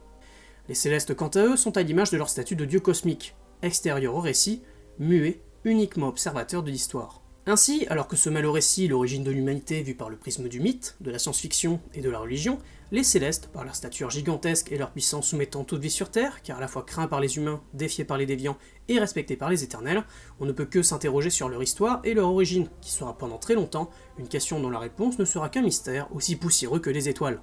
Les 0.68 0.76
célestes, 0.76 1.16
quant 1.16 1.30
à 1.30 1.40
eux, 1.40 1.58
sont 1.58 1.78
à 1.78 1.84
l'image 1.84 2.12
de 2.12 2.18
leur 2.18 2.30
statut 2.30 2.56
de 2.56 2.66
dieu 2.66 2.80
cosmique, 2.80 3.36
extérieur 3.62 4.16
au 4.16 4.20
récit, 4.20 4.64
muet, 5.00 5.42
uniquement 5.64 6.08
observateur 6.08 6.64
de 6.64 6.72
l'histoire. 6.72 7.22
Ainsi, 7.48 7.86
alors 7.92 8.08
que 8.08 8.30
mêle 8.30 8.48
au 8.48 8.52
récit 8.52 8.88
l'origine 8.88 9.24
de 9.24 9.30
l'humanité 9.30 9.84
vue 9.84 9.94
par 9.94 10.10
le 10.10 10.18
prisme 10.18 10.50
du 10.50 10.60
mythe, 10.60 10.96
de 11.00 11.12
la 11.12 11.20
science-fiction 11.20 11.80
et 11.94 12.02
de 12.02 12.10
la 12.10 12.18
religion, 12.18 12.58
les 12.92 13.04
célestes, 13.04 13.50
par 13.54 13.64
leur 13.64 13.76
stature 13.76 14.10
gigantesque 14.10 14.72
et 14.72 14.80
leur 14.80 14.90
puissance 14.90 15.28
soumettant 15.28 15.64
toute 15.64 15.80
vie 15.80 15.92
sur 15.92 16.10
Terre, 16.10 16.42
car 16.42 16.58
à 16.58 16.62
la 16.62 16.68
fois 16.68 16.82
craint 16.82 17.08
par 17.08 17.20
les 17.20 17.38
humains, 17.38 17.62
défié 17.76 18.04
par 18.04 18.18
les 18.18 18.26
déviants 18.26 18.58
et 18.88 18.98
respecté 18.98 19.36
par 19.36 19.52
les 19.52 19.64
éternels, 19.64 20.04
on 20.40 20.46
ne 20.48 20.54
peut 20.54 20.66
que 20.66 20.82
s'interroger 20.82 21.30
sur 21.30 21.48
leur 21.48 21.62
histoire 21.62 22.02
et 22.04 22.16
leur 22.16 22.30
origine, 22.30 22.68
qui 22.82 22.92
sera 22.92 23.16
pendant 23.16 23.38
très 23.38 23.54
longtemps 23.54 23.92
une 24.18 24.28
question 24.28 24.60
dont 24.60 24.72
la 24.72 24.80
réponse 24.80 25.20
ne 25.20 25.26
sera 25.26 25.50
qu'un 25.50 25.62
mystère 25.62 26.08
aussi 26.16 26.38
poussiéreux 26.38 26.80
que 26.80 26.90
les 26.90 27.10
étoiles. 27.10 27.42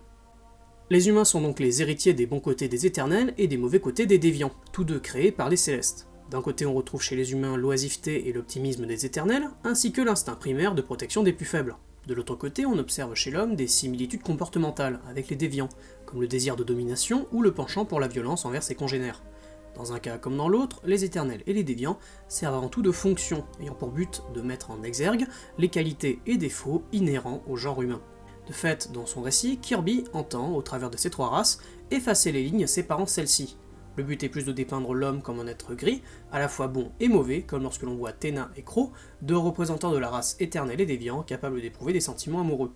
Les 0.91 1.09
humains 1.09 1.25
sont 1.25 1.41
donc 1.41 1.61
les 1.61 1.81
héritiers 1.81 2.13
des 2.13 2.27
bons 2.27 2.41
côtés 2.41 2.67
des 2.67 2.87
éternels 2.87 3.35
et 3.39 3.47
des 3.47 3.57
mauvais 3.57 3.81
côtés 3.81 4.07
des 4.07 4.19
déviants, 4.19 4.53
tous 4.73 4.83
deux 4.83 4.99
créés 4.99 5.31
par 5.31 5.49
les 5.49 5.57
célestes. 5.57 6.09
D'un 6.33 6.41
côté, 6.41 6.65
on 6.65 6.73
retrouve 6.73 7.03
chez 7.03 7.15
les 7.15 7.33
humains 7.33 7.59
l'oisiveté 7.59 8.27
et 8.27 8.33
l'optimisme 8.33 8.87
des 8.87 9.05
éternels, 9.05 9.51
ainsi 9.65 9.93
que 9.93 10.01
l'instinct 10.01 10.35
primaire 10.35 10.75
de 10.75 10.81
protection 10.81 11.23
des 11.23 11.35
plus 11.35 11.45
faibles. 11.45 11.77
De 12.07 12.15
l'autre 12.15 12.37
côté, 12.37 12.65
on 12.65 12.79
observe 12.79 13.15
chez 13.15 13.31
l'homme 13.31 13.55
des 13.55 13.67
similitudes 13.67 14.23
comportementales 14.23 15.01
avec 15.11 15.29
les 15.29 15.37
déviants, 15.37 15.69
comme 16.07 16.23
le 16.23 16.27
désir 16.27 16.57
de 16.57 16.65
domination 16.65 17.27
ou 17.33 17.43
le 17.43 17.53
penchant 17.53 17.85
pour 17.85 18.01
la 18.01 18.09
violence 18.09 18.47
envers 18.47 18.63
ses 18.63 18.75
congénères. 18.75 19.23
Dans 19.77 19.93
un 19.93 19.99
cas 19.99 20.17
comme 20.17 20.39
dans 20.39 20.49
l'autre, 20.49 20.81
les 20.87 21.05
éternels 21.05 21.43
et 21.47 21.53
les 21.53 21.65
déviants 21.65 21.99
servent 22.29 22.55
avant 22.55 22.69
tout 22.71 22.81
de 22.81 22.93
fonctions, 22.93 23.45
ayant 23.61 23.75
pour 23.75 23.91
but 23.91 24.23
de 24.35 24.41
mettre 24.41 24.71
en 24.71 24.83
exergue 24.83 25.27
les 25.59 25.69
qualités 25.69 26.19
et 26.27 26.39
défauts 26.39 26.83
inhérents 26.93 27.43
au 27.47 27.57
genre 27.57 27.83
humain. 27.83 28.01
De 28.49 28.55
fait, 28.55 28.91
dans 28.91 29.05
son 29.05 29.21
récit, 29.21 29.59
Kirby 29.59 30.05
entend, 30.15 30.55
au 30.55 30.63
travers 30.63 30.89
de 30.89 30.97
ces 30.97 31.11
trois 31.11 31.29
races, 31.29 31.59
effacer 31.91 32.33
les 32.33 32.43
lignes 32.43 32.67
séparant 32.67 33.07
celles-ci, 33.07 33.59
le 33.97 34.03
but 34.03 34.23
est 34.23 34.29
plus 34.29 34.45
de 34.45 34.53
dépeindre 34.53 34.95
l'homme 34.95 35.23
comme 35.23 35.41
un 35.41 35.47
être 35.47 35.75
gris, 35.75 36.03
à 36.31 36.39
la 36.39 36.49
fois 36.49 36.69
bon 36.69 36.93
et 37.01 37.09
mauvais, 37.09 37.43
comme 37.43 37.63
lorsque 37.63 37.83
l'on 37.83 37.95
voit 37.95 38.13
Téna 38.13 38.51
et 38.57 38.63
Crow, 38.63 38.93
deux 39.21 39.37
représentants 39.37 39.93
de 39.93 39.99
la 39.99 40.11
race 40.11 40.37
éternelle 40.41 40.81
et 40.81 40.87
déviant, 40.87 41.23
capables 41.23 41.61
d'éprouver 41.61 41.93
des 41.93 42.01
sentiments 42.01 42.41
amoureux. 42.41 42.73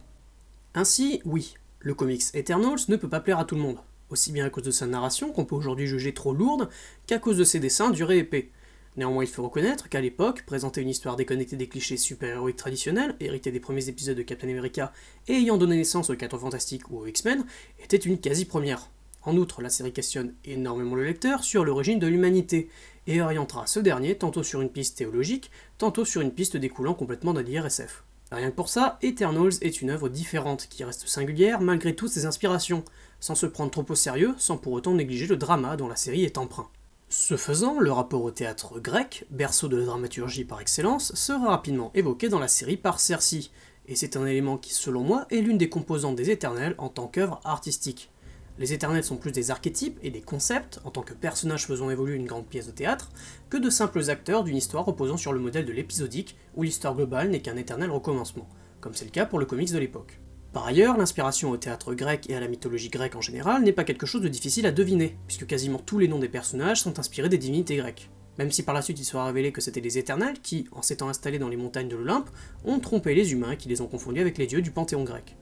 Ainsi, 0.74 1.20
oui, 1.24 1.54
le 1.80 1.94
comics 1.94 2.22
Eternals 2.34 2.80
ne 2.88 2.96
peut 2.96 3.08
pas 3.08 3.20
plaire 3.20 3.38
à 3.38 3.44
tout 3.44 3.54
le 3.54 3.62
monde, 3.62 3.78
aussi 4.10 4.32
bien 4.32 4.44
à 4.44 4.50
cause 4.50 4.64
de 4.64 4.70
sa 4.70 4.86
narration, 4.86 5.32
qu'on 5.32 5.44
peut 5.44 5.56
aujourd'hui 5.56 5.86
juger 5.86 6.12
trop 6.12 6.34
lourde, 6.34 6.68
qu'à 7.06 7.18
cause 7.18 7.38
de 7.38 7.44
ses 7.44 7.60
dessins 7.60 7.90
durs 7.90 8.10
et 8.10 8.18
épais. 8.18 8.50
Néanmoins, 8.96 9.24
il 9.24 9.30
faut 9.30 9.42
reconnaître 9.42 9.90
qu'à 9.90 10.00
l'époque, 10.00 10.44
présenter 10.46 10.80
une 10.80 10.88
histoire 10.88 11.16
déconnectée 11.16 11.56
des 11.56 11.68
clichés 11.68 11.98
super-héroïques 11.98 12.56
traditionnels, 12.56 13.14
hérités 13.20 13.52
des 13.52 13.60
premiers 13.60 13.88
épisodes 13.90 14.16
de 14.16 14.22
Captain 14.22 14.48
America 14.48 14.92
et 15.28 15.34
ayant 15.34 15.58
donné 15.58 15.76
naissance 15.76 16.08
aux 16.08 16.16
4 16.16 16.38
Fantastiques 16.38 16.90
ou 16.90 16.98
aux 17.00 17.06
X-Men, 17.06 17.44
était 17.78 17.98
une 17.98 18.18
quasi-première. 18.18 18.90
En 19.26 19.36
outre, 19.36 19.60
la 19.60 19.70
série 19.70 19.92
questionne 19.92 20.34
énormément 20.44 20.94
le 20.94 21.04
lecteur 21.04 21.42
sur 21.42 21.64
l'origine 21.64 21.98
de 21.98 22.06
l'humanité, 22.06 22.70
et 23.08 23.20
orientera 23.20 23.66
ce 23.66 23.80
dernier 23.80 24.16
tantôt 24.16 24.44
sur 24.44 24.60
une 24.60 24.70
piste 24.70 24.98
théologique, 24.98 25.50
tantôt 25.78 26.04
sur 26.04 26.20
une 26.20 26.30
piste 26.30 26.56
découlant 26.56 26.94
complètement 26.94 27.34
de 27.34 27.40
l'IRSF. 27.40 28.04
Rien 28.30 28.50
que 28.50 28.56
pour 28.56 28.68
ça, 28.68 28.98
Eternals 29.02 29.54
est 29.62 29.82
une 29.82 29.90
œuvre 29.90 30.08
différente, 30.08 30.68
qui 30.68 30.84
reste 30.84 31.08
singulière 31.08 31.60
malgré 31.60 31.96
toutes 31.96 32.10
ses 32.10 32.24
inspirations, 32.24 32.84
sans 33.18 33.34
se 33.34 33.46
prendre 33.46 33.72
trop 33.72 33.84
au 33.88 33.94
sérieux, 33.96 34.34
sans 34.38 34.58
pour 34.58 34.72
autant 34.72 34.94
négliger 34.94 35.26
le 35.26 35.36
drama 35.36 35.76
dont 35.76 35.88
la 35.88 35.96
série 35.96 36.24
est 36.24 36.38
emprunt. 36.38 36.68
Ce 37.08 37.36
faisant, 37.36 37.80
le 37.80 37.90
rapport 37.90 38.22
au 38.22 38.30
théâtre 38.30 38.78
grec, 38.78 39.26
berceau 39.30 39.66
de 39.66 39.76
la 39.76 39.86
dramaturgie 39.86 40.44
par 40.44 40.60
excellence, 40.60 41.14
sera 41.14 41.50
rapidement 41.50 41.90
évoqué 41.94 42.28
dans 42.28 42.40
la 42.40 42.48
série 42.48 42.76
par 42.76 43.00
Cersei, 43.00 43.50
et 43.88 43.96
c'est 43.96 44.16
un 44.16 44.26
élément 44.26 44.56
qui, 44.56 44.72
selon 44.72 45.02
moi, 45.02 45.26
est 45.30 45.40
l'une 45.40 45.58
des 45.58 45.68
composantes 45.68 46.16
des 46.16 46.30
Éternels 46.30 46.76
en 46.78 46.88
tant 46.88 47.08
qu'œuvre 47.08 47.40
artistique. 47.44 48.10
Les 48.58 48.72
Éternels 48.72 49.04
sont 49.04 49.16
plus 49.16 49.32
des 49.32 49.50
archétypes 49.50 49.98
et 50.02 50.10
des 50.10 50.22
concepts, 50.22 50.80
en 50.84 50.90
tant 50.90 51.02
que 51.02 51.12
personnages 51.12 51.66
faisant 51.66 51.90
évoluer 51.90 52.16
une 52.16 52.26
grande 52.26 52.46
pièce 52.46 52.66
de 52.66 52.72
théâtre, 52.72 53.10
que 53.50 53.58
de 53.58 53.68
simples 53.68 54.08
acteurs 54.08 54.44
d'une 54.44 54.56
histoire 54.56 54.86
reposant 54.86 55.18
sur 55.18 55.34
le 55.34 55.40
modèle 55.40 55.66
de 55.66 55.72
l'épisodique, 55.72 56.36
où 56.54 56.62
l'histoire 56.62 56.94
globale 56.94 57.28
n'est 57.28 57.42
qu'un 57.42 57.56
éternel 57.56 57.90
recommencement, 57.90 58.48
comme 58.80 58.94
c'est 58.94 59.04
le 59.04 59.10
cas 59.10 59.26
pour 59.26 59.38
le 59.38 59.44
comics 59.44 59.72
de 59.72 59.78
l'époque. 59.78 60.20
Par 60.54 60.64
ailleurs, 60.66 60.96
l'inspiration 60.96 61.50
au 61.50 61.58
théâtre 61.58 61.92
grec 61.92 62.30
et 62.30 62.34
à 62.34 62.40
la 62.40 62.48
mythologie 62.48 62.88
grecque 62.88 63.14
en 63.14 63.20
général 63.20 63.62
n'est 63.62 63.72
pas 63.72 63.84
quelque 63.84 64.06
chose 64.06 64.22
de 64.22 64.28
difficile 64.28 64.64
à 64.64 64.72
deviner, 64.72 65.18
puisque 65.26 65.46
quasiment 65.46 65.78
tous 65.78 65.98
les 65.98 66.08
noms 66.08 66.18
des 66.18 66.30
personnages 66.30 66.80
sont 66.80 66.98
inspirés 66.98 67.28
des 67.28 67.36
divinités 67.36 67.76
grecques. 67.76 68.08
Même 68.38 68.50
si 68.50 68.62
par 68.62 68.74
la 68.74 68.80
suite 68.80 68.98
il 68.98 69.04
sera 69.04 69.26
révélé 69.26 69.52
que 69.52 69.60
c'était 69.60 69.80
les 69.80 69.98
Éternels 69.98 70.40
qui, 70.42 70.66
en 70.72 70.80
s'étant 70.80 71.10
installés 71.10 71.38
dans 71.38 71.50
les 71.50 71.58
montagnes 71.58 71.88
de 71.88 71.96
l'Olympe, 71.96 72.30
ont 72.64 72.78
trompé 72.78 73.14
les 73.14 73.32
humains 73.32 73.56
qui 73.56 73.68
les 73.68 73.82
ont 73.82 73.86
confondus 73.86 74.22
avec 74.22 74.38
les 74.38 74.46
dieux 74.46 74.62
du 74.62 74.70
panthéon 74.70 75.04
grec. 75.04 75.36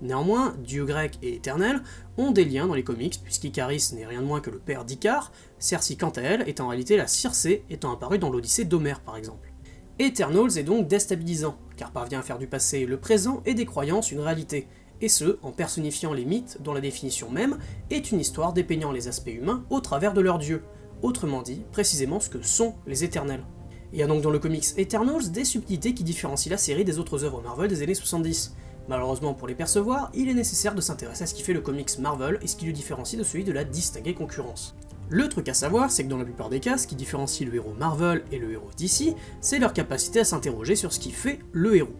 Néanmoins, 0.00 0.54
dieu 0.64 0.84
grec 0.84 1.18
et 1.22 1.34
éternel 1.34 1.82
ont 2.16 2.30
des 2.30 2.44
liens 2.44 2.66
dans 2.66 2.74
les 2.74 2.84
comics, 2.84 3.20
puisqu'Icaris 3.22 3.90
n'est 3.94 4.06
rien 4.06 4.20
de 4.20 4.26
moins 4.26 4.40
que 4.40 4.50
le 4.50 4.58
père 4.58 4.84
d'Icare, 4.84 5.32
Cersei 5.58 5.96
quant 5.96 6.10
à 6.10 6.20
elle 6.20 6.48
est 6.48 6.60
en 6.60 6.68
réalité 6.68 6.96
la 6.96 7.08
Circé 7.08 7.64
étant 7.68 7.92
apparue 7.92 8.18
dans 8.18 8.30
l'Odyssée 8.30 8.64
d'Homère 8.64 9.00
par 9.00 9.16
exemple. 9.16 9.52
Eternals 9.98 10.56
est 10.56 10.62
donc 10.62 10.86
déstabilisant, 10.86 11.56
car 11.76 11.90
parvient 11.90 12.20
à 12.20 12.22
faire 12.22 12.38
du 12.38 12.46
passé 12.46 12.86
le 12.86 12.98
présent 12.98 13.42
et 13.44 13.54
des 13.54 13.66
croyances 13.66 14.12
une 14.12 14.20
réalité, 14.20 14.68
et 15.00 15.08
ce, 15.08 15.38
en 15.42 15.50
personnifiant 15.50 16.12
les 16.12 16.24
mythes 16.24 16.58
dont 16.60 16.72
la 16.72 16.80
définition 16.80 17.30
même 17.30 17.58
est 17.90 18.12
une 18.12 18.20
histoire 18.20 18.52
dépeignant 18.52 18.92
les 18.92 19.08
aspects 19.08 19.28
humains 19.28 19.64
au 19.70 19.80
travers 19.80 20.14
de 20.14 20.20
leurs 20.20 20.38
dieux, 20.38 20.62
autrement 21.02 21.42
dit, 21.42 21.62
précisément 21.72 22.20
ce 22.20 22.30
que 22.30 22.42
sont 22.42 22.74
les 22.86 23.02
éternels. 23.02 23.44
Il 23.92 23.98
y 23.98 24.02
a 24.02 24.06
donc 24.06 24.22
dans 24.22 24.30
le 24.30 24.38
comics 24.38 24.66
Eternals 24.76 25.30
des 25.32 25.44
subtilités 25.44 25.94
qui 25.94 26.04
différencient 26.04 26.50
la 26.50 26.58
série 26.58 26.84
des 26.84 26.98
autres 26.98 27.24
œuvres 27.24 27.40
Marvel 27.40 27.68
des 27.68 27.82
années 27.82 27.94
70. 27.94 28.54
Malheureusement 28.88 29.34
pour 29.34 29.46
les 29.46 29.54
percevoir, 29.54 30.10
il 30.14 30.28
est 30.28 30.34
nécessaire 30.34 30.74
de 30.74 30.80
s'intéresser 30.80 31.24
à 31.24 31.26
ce 31.26 31.34
qui 31.34 31.42
fait 31.42 31.52
le 31.52 31.60
comics 31.60 31.98
Marvel 31.98 32.38
et 32.40 32.46
ce 32.46 32.56
qui 32.56 32.66
le 32.66 32.72
différencie 32.72 33.18
de 33.18 33.24
celui 33.24 33.44
de 33.44 33.52
la 33.52 33.64
distinguée 33.64 34.14
concurrence. 34.14 34.74
Le 35.10 35.28
truc 35.28 35.48
à 35.48 35.54
savoir, 35.54 35.90
c'est 35.90 36.04
que 36.04 36.08
dans 36.08 36.18
la 36.18 36.24
plupart 36.24 36.48
des 36.48 36.60
cas, 36.60 36.78
ce 36.78 36.86
qui 36.86 36.94
différencie 36.94 37.48
le 37.48 37.54
héros 37.54 37.74
Marvel 37.78 38.24
et 38.32 38.38
le 38.38 38.52
héros 38.52 38.70
DC, 38.78 39.14
c'est 39.40 39.58
leur 39.58 39.72
capacité 39.74 40.20
à 40.20 40.24
s'interroger 40.24 40.74
sur 40.74 40.92
ce 40.92 41.00
qui 41.00 41.10
fait 41.10 41.38
le 41.52 41.76
héros. 41.76 41.94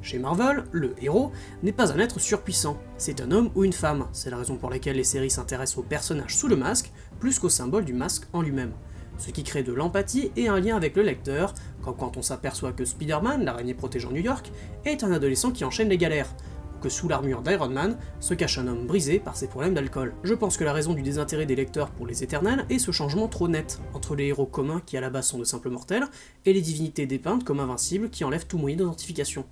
Chez 0.00 0.18
Marvel, 0.18 0.64
le 0.72 0.94
héros 1.00 1.30
n'est 1.62 1.72
pas 1.72 1.92
un 1.92 1.98
être 2.00 2.18
surpuissant, 2.18 2.76
c'est 2.98 3.20
un 3.20 3.30
homme 3.30 3.50
ou 3.54 3.62
une 3.62 3.72
femme, 3.72 4.08
c'est 4.12 4.30
la 4.30 4.36
raison 4.36 4.56
pour 4.56 4.68
laquelle 4.68 4.96
les 4.96 5.04
séries 5.04 5.30
s'intéressent 5.30 5.78
aux 5.78 5.84
personnages 5.84 6.36
sous 6.36 6.48
le 6.48 6.56
masque, 6.56 6.90
plus 7.20 7.38
qu'au 7.38 7.48
symbole 7.48 7.84
du 7.84 7.92
masque 7.92 8.26
en 8.32 8.42
lui-même. 8.42 8.72
Ce 9.18 9.30
qui 9.30 9.44
crée 9.44 9.62
de 9.62 9.72
l'empathie 9.72 10.30
et 10.36 10.48
un 10.48 10.58
lien 10.58 10.76
avec 10.76 10.96
le 10.96 11.02
lecteur, 11.02 11.54
comme 11.82 11.96
quand 11.96 12.16
on 12.16 12.22
s'aperçoit 12.22 12.72
que 12.72 12.84
Spider-Man, 12.84 13.44
l'araignée 13.44 13.74
protégeant 13.74 14.10
New 14.10 14.22
York, 14.22 14.50
est 14.84 15.04
un 15.04 15.12
adolescent 15.12 15.52
qui 15.52 15.64
enchaîne 15.64 15.88
les 15.88 15.98
galères, 15.98 16.34
ou 16.76 16.82
que 16.82 16.88
sous 16.88 17.08
l'armure 17.08 17.42
d'Iron 17.42 17.68
Man 17.68 17.96
se 18.20 18.34
cache 18.34 18.58
un 18.58 18.66
homme 18.66 18.86
brisé 18.86 19.18
par 19.18 19.36
ses 19.36 19.46
problèmes 19.46 19.74
d'alcool. 19.74 20.14
Je 20.24 20.34
pense 20.34 20.56
que 20.56 20.64
la 20.64 20.72
raison 20.72 20.94
du 20.94 21.02
désintérêt 21.02 21.46
des 21.46 21.56
lecteurs 21.56 21.90
pour 21.90 22.06
les 22.06 22.24
éternels 22.24 22.66
est 22.70 22.78
ce 22.78 22.90
changement 22.90 23.28
trop 23.28 23.48
net 23.48 23.80
entre 23.94 24.16
les 24.16 24.26
héros 24.26 24.46
communs 24.46 24.82
qui 24.84 24.96
à 24.96 25.00
la 25.00 25.10
base 25.10 25.26
sont 25.26 25.38
de 25.38 25.44
simples 25.44 25.70
mortels 25.70 26.04
et 26.44 26.52
les 26.52 26.60
divinités 26.60 27.06
dépeintes 27.06 27.44
comme 27.44 27.60
invincibles 27.60 28.10
qui 28.10 28.24
enlèvent 28.24 28.46
tout 28.46 28.58
moyen 28.58 28.76
d'identification. 28.76 29.44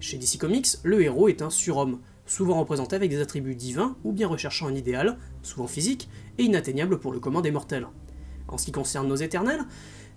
Chez 0.00 0.18
DC 0.18 0.38
Comics, 0.38 0.68
le 0.82 1.02
héros 1.02 1.28
est 1.28 1.42
un 1.42 1.50
surhomme, 1.50 1.98
souvent 2.26 2.58
représenté 2.58 2.96
avec 2.96 3.10
des 3.10 3.20
attributs 3.20 3.54
divins 3.54 3.96
ou 4.04 4.12
bien 4.12 4.28
recherchant 4.28 4.66
un 4.66 4.74
idéal, 4.74 5.18
souvent 5.42 5.66
physique, 5.66 6.08
et 6.38 6.44
inatteignable 6.44 6.98
pour 6.98 7.12
le 7.12 7.20
commun 7.20 7.40
des 7.40 7.50
mortels. 7.50 7.86
En 8.48 8.58
ce 8.58 8.66
qui 8.66 8.72
concerne 8.72 9.08
nos 9.08 9.16
éternels, 9.16 9.62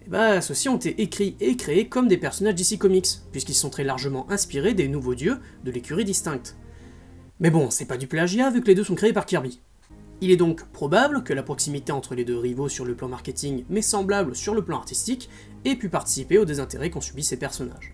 eh 0.05 0.09
ben, 0.09 0.41
ceux-ci 0.41 0.69
ont 0.69 0.77
été 0.77 1.01
écrits 1.01 1.35
et 1.39 1.57
créés 1.57 1.89
comme 1.89 2.07
des 2.07 2.17
personnages 2.17 2.55
DC 2.55 2.77
Comics, 2.77 3.07
puisqu'ils 3.31 3.53
sont 3.53 3.69
très 3.69 3.83
largement 3.83 4.29
inspirés 4.31 4.73
des 4.73 4.87
nouveaux 4.87 5.15
dieux 5.15 5.37
de 5.63 5.71
l'écurie 5.71 6.05
distincte. 6.05 6.55
Mais 7.39 7.49
bon, 7.49 7.69
c'est 7.69 7.85
pas 7.85 7.97
du 7.97 8.07
plagiat 8.07 8.49
vu 8.49 8.61
que 8.61 8.67
les 8.67 8.75
deux 8.75 8.83
sont 8.83 8.95
créés 8.95 9.13
par 9.13 9.25
Kirby. 9.25 9.61
Il 10.21 10.31
est 10.31 10.37
donc 10.37 10.63
probable 10.71 11.23
que 11.23 11.33
la 11.33 11.43
proximité 11.43 11.91
entre 11.91 12.15
les 12.15 12.25
deux 12.25 12.37
rivaux 12.37 12.69
sur 12.69 12.85
le 12.85 12.95
plan 12.95 13.07
marketing, 13.07 13.65
mais 13.69 13.83
semblable 13.83 14.35
sur 14.35 14.55
le 14.55 14.63
plan 14.63 14.77
artistique, 14.77 15.29
ait 15.63 15.75
pu 15.75 15.89
participer 15.89 16.39
au 16.39 16.45
désintérêt 16.45 16.89
qu'ont 16.89 17.01
subi 17.01 17.23
ces 17.23 17.37
personnages. 17.37 17.93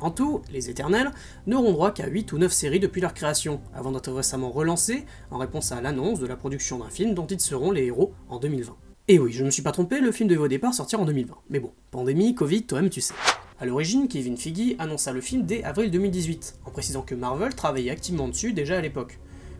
En 0.00 0.10
tout, 0.10 0.42
les 0.50 0.70
Éternels 0.70 1.12
n'auront 1.46 1.72
droit 1.72 1.92
qu'à 1.92 2.06
8 2.06 2.32
ou 2.32 2.38
9 2.38 2.50
séries 2.50 2.80
depuis 2.80 3.00
leur 3.00 3.14
création, 3.14 3.60
avant 3.74 3.92
d'être 3.92 4.10
récemment 4.10 4.50
relancés 4.50 5.04
en 5.30 5.38
réponse 5.38 5.70
à 5.72 5.80
l'annonce 5.80 6.18
de 6.18 6.26
la 6.26 6.36
production 6.36 6.78
d'un 6.78 6.90
film 6.90 7.14
dont 7.14 7.26
ils 7.26 7.40
seront 7.40 7.70
les 7.70 7.84
héros 7.84 8.12
en 8.28 8.38
2020. 8.38 8.74
Et 9.12 9.18
oui, 9.18 9.30
je 9.30 9.40
ne 9.40 9.44
me 9.44 9.50
suis 9.50 9.60
pas 9.60 9.72
trompé, 9.72 10.00
le 10.00 10.10
film 10.10 10.26
devait 10.26 10.40
au 10.40 10.48
départ 10.48 10.72
sortir 10.72 10.98
en 10.98 11.04
2020. 11.04 11.34
Mais 11.50 11.60
bon, 11.60 11.70
pandémie, 11.90 12.34
Covid, 12.34 12.62
toi-même 12.62 12.88
tu 12.88 13.02
sais. 13.02 13.12
A 13.60 13.66
l'origine, 13.66 14.08
Kevin 14.08 14.38
Feige 14.38 14.74
annonça 14.78 15.12
le 15.12 15.20
film 15.20 15.42
dès 15.42 15.62
avril 15.64 15.90
2018, 15.90 16.60
en 16.64 16.70
précisant 16.70 17.02
que 17.02 17.14
Marvel 17.14 17.54
travaillait 17.54 17.90
activement 17.90 18.26
dessus 18.26 18.54
déjà 18.54 18.78
à 18.78 18.80
l'époque. 18.80 19.18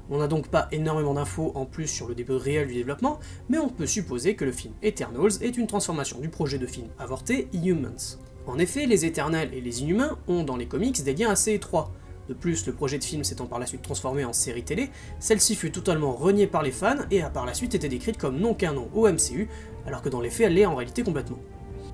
On 0.08 0.16
n'a 0.16 0.26
donc 0.26 0.48
pas 0.48 0.68
énormément 0.72 1.12
d'infos 1.12 1.52
en 1.54 1.66
plus 1.66 1.86
sur 1.86 2.08
le 2.08 2.14
début 2.14 2.32
réel 2.32 2.66
du 2.66 2.72
développement, 2.72 3.20
mais 3.50 3.58
on 3.58 3.68
peut 3.68 3.84
supposer 3.84 4.36
que 4.36 4.46
le 4.46 4.52
film 4.52 4.72
Eternals 4.82 5.42
est 5.42 5.58
une 5.58 5.66
transformation 5.66 6.18
du 6.18 6.30
projet 6.30 6.56
de 6.56 6.66
film 6.66 6.86
avorté 6.98 7.48
Inhumans. 7.52 8.16
En 8.46 8.58
effet, 8.58 8.86
les 8.86 9.04
Éternels 9.04 9.50
et 9.52 9.60
les 9.60 9.82
Inhumains 9.82 10.16
ont 10.28 10.44
dans 10.44 10.56
les 10.56 10.66
comics 10.66 11.04
des 11.04 11.12
liens 11.12 11.30
assez 11.30 11.52
étroits. 11.52 11.92
De 12.28 12.34
plus, 12.34 12.66
le 12.66 12.72
projet 12.72 12.98
de 12.98 13.04
film 13.04 13.24
s'étant 13.24 13.46
par 13.46 13.58
la 13.58 13.66
suite 13.66 13.82
transformé 13.82 14.24
en 14.24 14.32
série 14.32 14.62
télé, 14.62 14.90
celle-ci 15.18 15.56
fut 15.56 15.72
totalement 15.72 16.12
reniée 16.12 16.46
par 16.46 16.62
les 16.62 16.70
fans 16.70 16.96
et 17.10 17.22
a 17.22 17.30
par 17.30 17.46
la 17.46 17.54
suite 17.54 17.74
été 17.74 17.88
décrite 17.88 18.16
comme 18.16 18.38
non 18.38 18.54
canon 18.54 18.88
au 18.94 19.08
MCU, 19.08 19.48
alors 19.86 20.02
que 20.02 20.08
dans 20.08 20.20
les 20.20 20.30
faits 20.30 20.46
elle 20.46 20.54
l'est 20.54 20.66
en 20.66 20.76
réalité 20.76 21.02
complètement. 21.02 21.38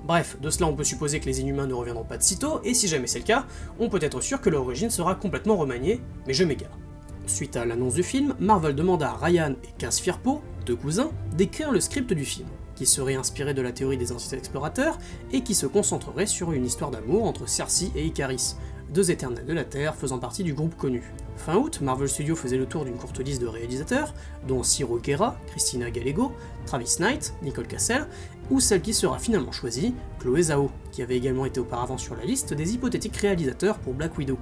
Bref, 0.05 0.37
de 0.39 0.49
cela 0.49 0.67
on 0.67 0.75
peut 0.75 0.83
supposer 0.83 1.19
que 1.19 1.25
les 1.25 1.41
Inhumains 1.41 1.67
ne 1.67 1.73
reviendront 1.73 2.03
pas 2.03 2.17
de 2.17 2.23
sitôt, 2.23 2.61
et 2.63 2.73
si 2.73 2.87
jamais 2.87 3.07
c'est 3.07 3.19
le 3.19 3.25
cas, 3.25 3.45
on 3.79 3.89
peut 3.89 3.99
être 4.01 4.21
sûr 4.21 4.39
que 4.39 4.49
leur 4.49 4.63
origine 4.63 4.89
sera 4.89 5.15
complètement 5.15 5.57
remaniée, 5.57 5.99
mais 6.27 6.33
je 6.33 6.43
m'égare. 6.43 6.77
Suite 7.25 7.55
à 7.55 7.65
l'annonce 7.65 7.95
du 7.95 8.03
film, 8.03 8.35
Marvel 8.39 8.75
demanda 8.75 9.11
à 9.11 9.17
Ryan 9.17 9.55
et 9.63 9.71
Cass 9.77 9.99
Firpo, 9.99 10.41
deux 10.65 10.75
cousins, 10.75 11.11
d'écrire 11.35 11.71
le 11.71 11.79
script 11.79 12.13
du 12.13 12.25
film 12.25 12.47
qui 12.79 12.85
serait 12.85 13.15
inspiré 13.15 13.53
de 13.53 13.61
la 13.61 13.73
théorie 13.73 13.97
des 13.97 14.13
anciens 14.13 14.37
explorateurs 14.37 14.97
et 15.33 15.41
qui 15.41 15.53
se 15.53 15.65
concentrerait 15.65 16.25
sur 16.25 16.53
une 16.53 16.65
histoire 16.65 16.91
d'amour 16.91 17.25
entre 17.25 17.45
Cersei 17.45 17.91
et 17.93 18.05
Icaris, 18.05 18.55
deux 18.93 19.11
éternels 19.11 19.45
de 19.45 19.51
la 19.51 19.65
Terre 19.65 19.95
faisant 19.95 20.17
partie 20.17 20.45
du 20.45 20.53
groupe 20.53 20.77
connu. 20.77 21.03
Fin 21.35 21.57
août, 21.57 21.81
Marvel 21.81 22.07
Studios 22.07 22.37
faisait 22.37 22.55
le 22.55 22.65
tour 22.65 22.85
d'une 22.85 22.95
courte 22.95 23.19
liste 23.19 23.41
de 23.41 23.47
réalisateurs, 23.47 24.13
dont 24.47 24.63
Ciro 24.63 24.97
Guerra, 24.97 25.37
Christina 25.47 25.91
Gallego, 25.91 26.31
Travis 26.65 26.95
Knight, 26.99 27.33
Nicole 27.41 27.67
Cassell, 27.67 28.07
ou 28.49 28.61
celle 28.61 28.81
qui 28.81 28.93
sera 28.93 29.19
finalement 29.19 29.51
choisie, 29.51 29.93
Chloé 30.19 30.43
Zhao, 30.43 30.71
qui 30.93 31.01
avait 31.01 31.17
également 31.17 31.45
été 31.45 31.59
auparavant 31.59 31.97
sur 31.97 32.15
la 32.15 32.23
liste 32.23 32.53
des 32.53 32.75
hypothétiques 32.75 33.17
réalisateurs 33.17 33.77
pour 33.79 33.93
Black 33.93 34.17
Widow. 34.17 34.37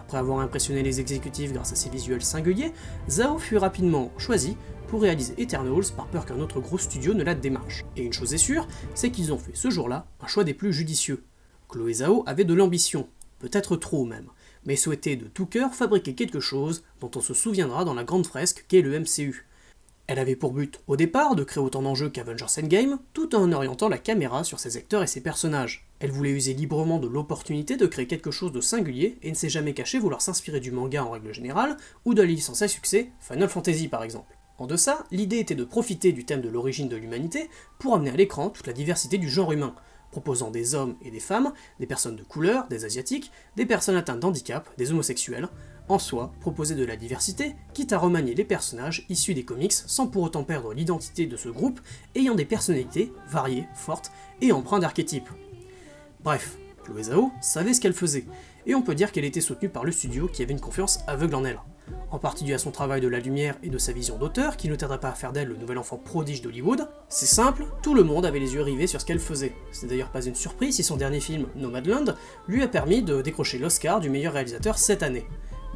Après 0.00 0.18
avoir 0.18 0.40
impressionné 0.40 0.82
les 0.82 0.98
exécutifs 0.98 1.52
grâce 1.52 1.72
à 1.72 1.76
ses 1.76 1.90
visuels 1.90 2.22
singuliers, 2.22 2.72
Zhao 3.08 3.38
fut 3.38 3.56
rapidement 3.56 4.10
choisi 4.18 4.56
pour 4.86 5.02
réaliser 5.02 5.34
Eternals 5.38 5.92
par 5.96 6.06
peur 6.06 6.26
qu'un 6.26 6.40
autre 6.40 6.60
gros 6.60 6.78
studio 6.78 7.14
ne 7.14 7.24
la 7.24 7.34
démarche. 7.34 7.84
Et 7.96 8.02
une 8.02 8.12
chose 8.12 8.34
est 8.34 8.38
sûre, 8.38 8.66
c'est 8.94 9.10
qu'ils 9.10 9.32
ont 9.32 9.38
fait 9.38 9.54
ce 9.54 9.70
jour-là 9.70 10.06
un 10.20 10.26
choix 10.26 10.44
des 10.44 10.54
plus 10.54 10.72
judicieux. 10.72 11.22
Chloé 11.68 11.94
Zhao 11.94 12.22
avait 12.26 12.44
de 12.44 12.54
l'ambition, 12.54 13.08
peut-être 13.38 13.76
trop 13.76 14.04
même, 14.04 14.30
mais 14.64 14.76
souhaitait 14.76 15.16
de 15.16 15.26
tout 15.26 15.46
cœur 15.46 15.74
fabriquer 15.74 16.14
quelque 16.14 16.40
chose 16.40 16.84
dont 17.00 17.10
on 17.16 17.20
se 17.20 17.34
souviendra 17.34 17.84
dans 17.84 17.94
la 17.94 18.04
grande 18.04 18.26
fresque 18.26 18.64
qu'est 18.68 18.82
le 18.82 18.98
MCU. 19.00 19.46
Elle 20.08 20.20
avait 20.20 20.36
pour 20.36 20.52
but, 20.52 20.80
au 20.86 20.96
départ, 20.96 21.34
de 21.34 21.42
créer 21.42 21.62
autant 21.62 21.82
d'enjeux 21.82 22.08
qu'Avengers 22.08 22.60
Endgame, 22.62 23.00
tout 23.12 23.34
en 23.34 23.50
orientant 23.50 23.88
la 23.88 23.98
caméra 23.98 24.44
sur 24.44 24.60
ses 24.60 24.76
acteurs 24.76 25.02
et 25.02 25.08
ses 25.08 25.20
personnages. 25.20 25.88
Elle 25.98 26.12
voulait 26.12 26.30
user 26.30 26.54
librement 26.54 27.00
de 27.00 27.08
l'opportunité 27.08 27.76
de 27.76 27.86
créer 27.86 28.06
quelque 28.06 28.30
chose 28.30 28.52
de 28.52 28.60
singulier 28.60 29.18
et 29.22 29.30
ne 29.30 29.34
s'est 29.34 29.48
jamais 29.48 29.74
caché 29.74 29.98
vouloir 29.98 30.22
s'inspirer 30.22 30.60
du 30.60 30.70
manga 30.70 31.04
en 31.04 31.10
règle 31.10 31.34
générale, 31.34 31.76
ou 32.04 32.14
de 32.14 32.22
la 32.22 32.28
licence 32.28 32.62
à 32.62 32.68
succès, 32.68 33.10
Final 33.18 33.48
Fantasy 33.48 33.88
par 33.88 34.04
exemple. 34.04 34.35
En 34.58 34.66
deçà, 34.66 35.04
l'idée 35.10 35.38
était 35.38 35.54
de 35.54 35.64
profiter 35.64 36.12
du 36.12 36.24
thème 36.24 36.40
de 36.40 36.48
l'origine 36.48 36.88
de 36.88 36.96
l'humanité 36.96 37.50
pour 37.78 37.94
amener 37.94 38.10
à 38.10 38.16
l'écran 38.16 38.48
toute 38.48 38.66
la 38.66 38.72
diversité 38.72 39.18
du 39.18 39.28
genre 39.28 39.52
humain, 39.52 39.74
proposant 40.10 40.50
des 40.50 40.74
hommes 40.74 40.96
et 41.02 41.10
des 41.10 41.20
femmes, 41.20 41.52
des 41.78 41.86
personnes 41.86 42.16
de 42.16 42.22
couleur, 42.22 42.66
des 42.68 42.86
asiatiques, 42.86 43.30
des 43.56 43.66
personnes 43.66 43.96
atteintes 43.96 44.20
d'handicap, 44.20 44.66
des 44.78 44.92
homosexuels, 44.92 45.48
en 45.88 45.98
soi, 45.98 46.32
proposer 46.40 46.74
de 46.74 46.86
la 46.86 46.96
diversité, 46.96 47.54
quitte 47.74 47.92
à 47.92 47.98
remanier 47.98 48.34
les 48.34 48.44
personnages 48.44 49.04
issus 49.10 49.34
des 49.34 49.44
comics 49.44 49.74
sans 49.74 50.06
pour 50.06 50.22
autant 50.22 50.42
perdre 50.42 50.72
l'identité 50.72 51.26
de 51.26 51.36
ce 51.36 51.50
groupe, 51.50 51.80
ayant 52.14 52.34
des 52.34 52.46
personnalités 52.46 53.12
variées, 53.28 53.68
fortes 53.74 54.10
et 54.40 54.52
empreintes 54.52 54.80
d'archétypes. 54.80 55.28
Bref, 56.24 56.56
Chloé 56.82 57.02
Zhao 57.04 57.30
savait 57.42 57.74
ce 57.74 57.80
qu'elle 57.82 57.92
faisait, 57.92 58.24
et 58.64 58.74
on 58.74 58.82
peut 58.82 58.94
dire 58.94 59.12
qu'elle 59.12 59.26
était 59.26 59.42
soutenue 59.42 59.68
par 59.68 59.84
le 59.84 59.92
studio 59.92 60.28
qui 60.28 60.42
avait 60.42 60.54
une 60.54 60.60
confiance 60.60 61.00
aveugle 61.06 61.34
en 61.34 61.44
elle 61.44 61.60
en 62.10 62.18
partie 62.18 62.44
dû 62.44 62.54
à 62.54 62.58
son 62.58 62.70
travail 62.70 63.00
de 63.00 63.08
la 63.08 63.20
lumière 63.20 63.56
et 63.62 63.68
de 63.68 63.78
sa 63.78 63.92
vision 63.92 64.16
d'auteur, 64.18 64.56
qui 64.56 64.68
ne 64.68 64.76
tarda 64.76 64.98
pas 64.98 65.08
à 65.08 65.14
faire 65.14 65.32
d'elle 65.32 65.48
le 65.48 65.56
nouvel 65.56 65.78
enfant 65.78 65.96
prodige 65.96 66.42
d'Hollywood. 66.42 66.88
C'est 67.08 67.26
simple, 67.26 67.66
tout 67.82 67.94
le 67.94 68.02
monde 68.04 68.26
avait 68.26 68.38
les 68.38 68.54
yeux 68.54 68.62
rivés 68.62 68.86
sur 68.86 69.00
ce 69.00 69.06
qu'elle 69.06 69.18
faisait. 69.18 69.52
C'est 69.72 69.86
d'ailleurs 69.86 70.10
pas 70.10 70.24
une 70.24 70.34
surprise 70.34 70.76
si 70.76 70.82
son 70.82 70.96
dernier 70.96 71.20
film, 71.20 71.46
Nomadland, 71.56 72.14
lui 72.48 72.62
a 72.62 72.68
permis 72.68 73.02
de 73.02 73.22
décrocher 73.22 73.58
l'Oscar 73.58 74.00
du 74.00 74.10
meilleur 74.10 74.32
réalisateur 74.32 74.78
cette 74.78 75.02
année. 75.02 75.26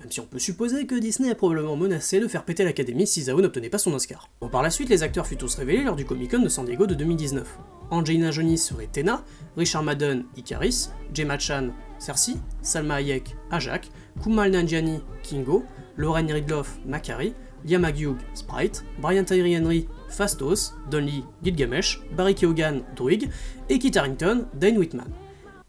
Même 0.00 0.10
si 0.10 0.20
on 0.20 0.26
peut 0.26 0.38
supposer 0.38 0.86
que 0.86 0.94
Disney 0.94 1.30
a 1.30 1.34
probablement 1.34 1.76
menacé 1.76 2.20
de 2.20 2.28
faire 2.28 2.44
péter 2.44 2.64
l'académie 2.64 3.06
si 3.06 3.22
Zhao 3.22 3.40
n'obtenait 3.40 3.68
pas 3.68 3.78
son 3.78 3.92
Oscar. 3.92 4.30
Bon, 4.40 4.48
par 4.48 4.62
la 4.62 4.70
suite, 4.70 4.88
les 4.88 5.02
acteurs 5.02 5.26
furent 5.26 5.38
tous 5.38 5.54
révélés 5.56 5.84
lors 5.84 5.96
du 5.96 6.06
Comic 6.06 6.30
Con 6.30 6.42
de 6.42 6.48
San 6.48 6.64
Diego 6.64 6.86
de 6.86 6.94
2019. 6.94 7.58
Angelina 7.90 8.30
Jolie 8.30 8.56
serait 8.56 8.86
Tena, 8.86 9.24
Richard 9.56 9.82
Madden, 9.82 10.24
Icaris, 10.36 10.88
Gemma 11.12 11.38
Chan, 11.38 11.70
Cersei, 11.98 12.36
Salma 12.62 12.94
Hayek, 12.94 13.36
Ajak, 13.50 13.90
Kumal 14.22 14.52
Nanjiani, 14.52 15.00
Kingo, 15.22 15.64
Lauren 16.00 16.26
Ridloff, 16.26 16.78
Macari, 16.86 17.34
Liam 17.66 17.84
Hugh, 17.84 18.16
Sprite, 18.32 18.82
Brian 19.00 19.24
Tyree 19.24 19.52
Henry, 19.52 19.86
Fastos, 20.08 20.72
Don 20.90 21.02
Lee, 21.02 21.24
Gilgamesh, 21.42 22.00
Barry 22.16 22.34
Keoghan, 22.34 22.82
Druig, 22.96 23.28
et 23.68 23.78
Kit 23.78 23.96
Harington, 23.96 24.46
Dane 24.54 24.78
Whitman. 24.78 25.12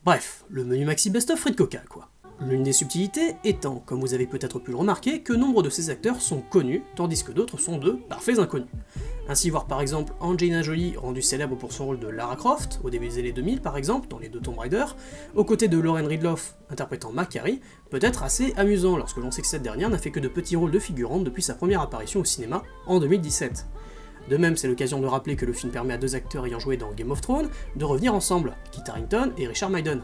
Bref, 0.06 0.46
le 0.50 0.64
menu 0.64 0.86
maxi 0.86 1.10
best-of 1.10 1.38
Fred 1.38 1.56
Coca, 1.56 1.82
quoi. 1.90 2.11
L'une 2.44 2.64
des 2.64 2.74
subtilités 2.74 3.36
étant, 3.44 3.84
comme 3.86 4.00
vous 4.00 4.16
avez 4.16 4.26
peut-être 4.26 4.58
pu 4.58 4.72
le 4.72 4.78
remarquer, 4.78 5.22
que 5.22 5.32
nombre 5.32 5.62
de 5.62 5.70
ces 5.70 5.92
acteurs 5.92 6.22
sont 6.22 6.42
connus, 6.42 6.82
tandis 6.96 7.24
que 7.24 7.32
d'autres 7.32 7.60
sont 7.60 7.78
de 7.78 7.92
parfaits 7.92 8.40
inconnus. 8.40 8.68
Ainsi 9.30 9.52
voir 9.52 9.68
par 9.68 9.80
exemple 9.80 10.14
Angelina 10.20 10.64
Jolie, 10.64 10.98
rendue 10.98 11.22
célèbre 11.22 11.56
pour 11.56 11.72
son 11.72 11.86
rôle 11.86 12.00
de 12.00 12.08
Lara 12.08 12.36
Croft, 12.36 12.80
au 12.84 12.90
début 12.90 13.10
des 13.10 13.20
années 13.20 13.32
2000 13.32 13.62
par 13.62 13.78
exemple, 13.78 14.08
dans 14.08 14.18
les 14.18 14.28
deux 14.28 14.40
Tomb 14.40 14.58
Raider, 14.58 14.86
aux 15.36 15.46
côtés 15.46 15.68
de 15.68 15.78
Lauren 15.78 16.08
Ridloff, 16.08 16.56
interprétant 16.72 17.12
Macari, 17.12 17.62
peut 17.92 18.00
être 18.02 18.24
assez 18.24 18.54
amusant 18.58 18.98
lorsque 18.98 19.18
l'on 19.18 19.30
sait 19.30 19.44
que 19.44 19.48
cette 19.48 19.62
dernière 19.62 19.92
n'a 19.92 20.00
fait 20.00 20.10
que 20.10 20.20
de 20.20 20.28
petits 20.28 20.56
rôles 20.56 20.72
de 20.72 20.80
figurante 20.80 21.24
depuis 21.24 21.44
sa 21.44 21.54
première 21.54 21.82
apparition 21.82 22.22
au 22.22 22.26
cinéma 22.26 22.64
en 22.88 23.00
2017. 23.00 23.68
De 24.30 24.38
même, 24.38 24.58
c'est 24.58 24.68
l'occasion 24.68 25.00
de 25.00 25.06
rappeler 25.06 25.36
que 25.36 25.46
le 25.46 25.54
film 25.54 25.72
permet 25.72 25.94
à 25.94 25.98
deux 25.98 26.16
acteurs 26.16 26.48
ayant 26.48 26.60
joué 26.60 26.76
dans 26.76 26.92
Game 26.92 27.12
of 27.12 27.22
Thrones 27.22 27.50
de 27.76 27.86
revenir 27.86 28.16
ensemble, 28.16 28.56
Kit 28.72 28.82
Harington 28.88 29.32
et 29.38 29.48
Richard 29.48 29.70
Maiden 29.70 30.02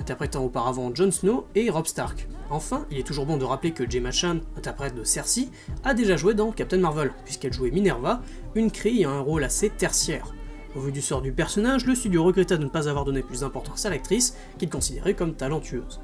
interprétant 0.00 0.44
auparavant 0.44 0.94
Jon 0.94 1.10
Snow 1.10 1.46
et 1.54 1.70
Rob 1.70 1.86
Stark. 1.86 2.28
Enfin, 2.50 2.86
il 2.90 2.98
est 2.98 3.02
toujours 3.02 3.26
bon 3.26 3.36
de 3.36 3.44
rappeler 3.44 3.72
que 3.72 3.88
Gemma 3.88 4.10
Chan, 4.10 4.38
interprète 4.56 4.94
de 4.94 5.04
Cersei, 5.04 5.48
a 5.84 5.94
déjà 5.94 6.16
joué 6.16 6.34
dans 6.34 6.52
Captain 6.52 6.78
Marvel, 6.78 7.12
puisqu'elle 7.24 7.52
jouait 7.52 7.70
Minerva, 7.70 8.22
une 8.54 8.70
Kree 8.70 8.98
ayant 8.98 9.10
un 9.10 9.20
rôle 9.20 9.44
assez 9.44 9.70
tertiaire. 9.70 10.34
Au 10.76 10.80
vu 10.80 10.92
du 10.92 11.00
sort 11.00 11.22
du 11.22 11.32
personnage, 11.32 11.86
le 11.86 11.94
studio 11.94 12.22
regretta 12.22 12.56
de 12.56 12.64
ne 12.64 12.68
pas 12.68 12.88
avoir 12.88 13.04
donné 13.04 13.22
plus 13.22 13.40
d'importance 13.40 13.86
à 13.86 13.90
l'actrice, 13.90 14.36
qu'il 14.58 14.68
considérait 14.68 15.14
comme 15.14 15.34
talentueuse. 15.34 16.00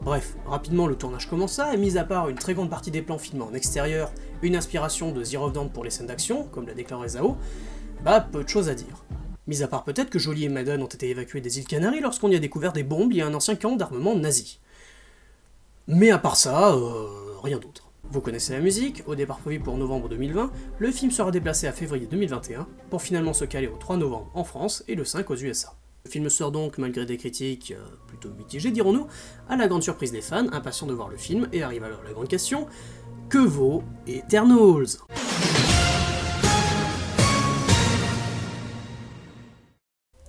Bref, 0.00 0.36
rapidement 0.46 0.86
le 0.86 0.94
tournage 0.94 1.28
commença, 1.28 1.74
et 1.74 1.76
mis 1.76 1.98
à 1.98 2.04
part 2.04 2.28
une 2.28 2.36
très 2.36 2.54
grande 2.54 2.70
partie 2.70 2.90
des 2.90 3.02
plans 3.02 3.18
filmés 3.18 3.44
en 3.44 3.54
extérieur, 3.54 4.12
une 4.42 4.56
inspiration 4.56 5.12
de 5.12 5.24
Zero 5.24 5.50
Dawn 5.50 5.70
pour 5.70 5.84
les 5.84 5.90
scènes 5.90 6.06
d'action, 6.06 6.44
comme 6.44 6.66
l'a 6.66 6.74
déclaré 6.74 7.08
Zao, 7.08 7.36
bah 8.04 8.20
peu 8.20 8.44
de 8.44 8.48
choses 8.48 8.68
à 8.68 8.74
dire. 8.74 9.04
Mis 9.48 9.62
à 9.62 9.66
part 9.66 9.82
peut-être 9.82 10.10
que 10.10 10.18
Jolie 10.18 10.44
et 10.44 10.48
Madden 10.50 10.82
ont 10.82 10.86
été 10.86 11.08
évacués 11.08 11.40
des 11.40 11.58
îles 11.58 11.66
Canaries 11.66 12.00
lorsqu'on 12.00 12.30
y 12.30 12.36
a 12.36 12.38
découvert 12.38 12.74
des 12.74 12.82
bombes 12.82 13.14
et 13.14 13.22
un 13.22 13.32
ancien 13.32 13.56
camp 13.56 13.76
d'armement 13.76 14.14
nazi. 14.14 14.60
Mais 15.86 16.10
à 16.10 16.18
part 16.18 16.36
ça, 16.36 16.74
euh, 16.74 17.08
rien 17.42 17.58
d'autre. 17.58 17.90
Vous 18.10 18.20
connaissez 18.20 18.52
la 18.52 18.60
musique, 18.60 19.02
au 19.06 19.14
départ 19.14 19.38
prévu 19.38 19.58
pour 19.58 19.78
novembre 19.78 20.10
2020, 20.10 20.52
le 20.78 20.90
film 20.90 21.10
sera 21.10 21.30
déplacé 21.30 21.66
à 21.66 21.72
février 21.72 22.06
2021, 22.06 22.66
pour 22.90 23.00
finalement 23.00 23.32
se 23.32 23.46
caler 23.46 23.68
au 23.68 23.76
3 23.78 23.96
novembre 23.96 24.30
en 24.34 24.44
France 24.44 24.84
et 24.86 24.94
le 24.94 25.06
5 25.06 25.30
aux 25.30 25.36
USA. 25.36 25.74
Le 26.04 26.10
film 26.10 26.28
sort 26.28 26.52
donc, 26.52 26.76
malgré 26.76 27.06
des 27.06 27.16
critiques 27.16 27.72
euh, 27.72 27.82
plutôt 28.06 28.28
mitigées 28.36 28.70
dirons-nous, 28.70 29.06
à 29.48 29.56
la 29.56 29.66
grande 29.66 29.82
surprise 29.82 30.12
des 30.12 30.20
fans, 30.20 30.46
impatients 30.52 30.86
de 30.86 30.92
voir 30.92 31.08
le 31.08 31.16
film, 31.16 31.48
et 31.54 31.62
arrive 31.62 31.84
alors 31.84 32.02
la 32.04 32.12
grande 32.12 32.28
question, 32.28 32.66
que 33.30 33.38
vaut 33.38 33.82
Eternals? 34.06 34.98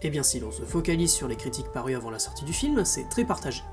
Eh 0.02 0.10
bien 0.10 0.24
si 0.24 0.40
l'on 0.40 0.52
se 0.52 0.62
focalise 0.62 1.12
sur 1.12 1.28
les 1.28 1.36
critiques 1.36 1.72
parues 1.74 1.96
avant 1.96 2.10
la 2.10 2.20
sortie 2.20 2.46
du 2.46 2.54
film, 2.54 2.86
c'est 2.86 3.10
très 3.10 3.26
partagé. 3.26 3.64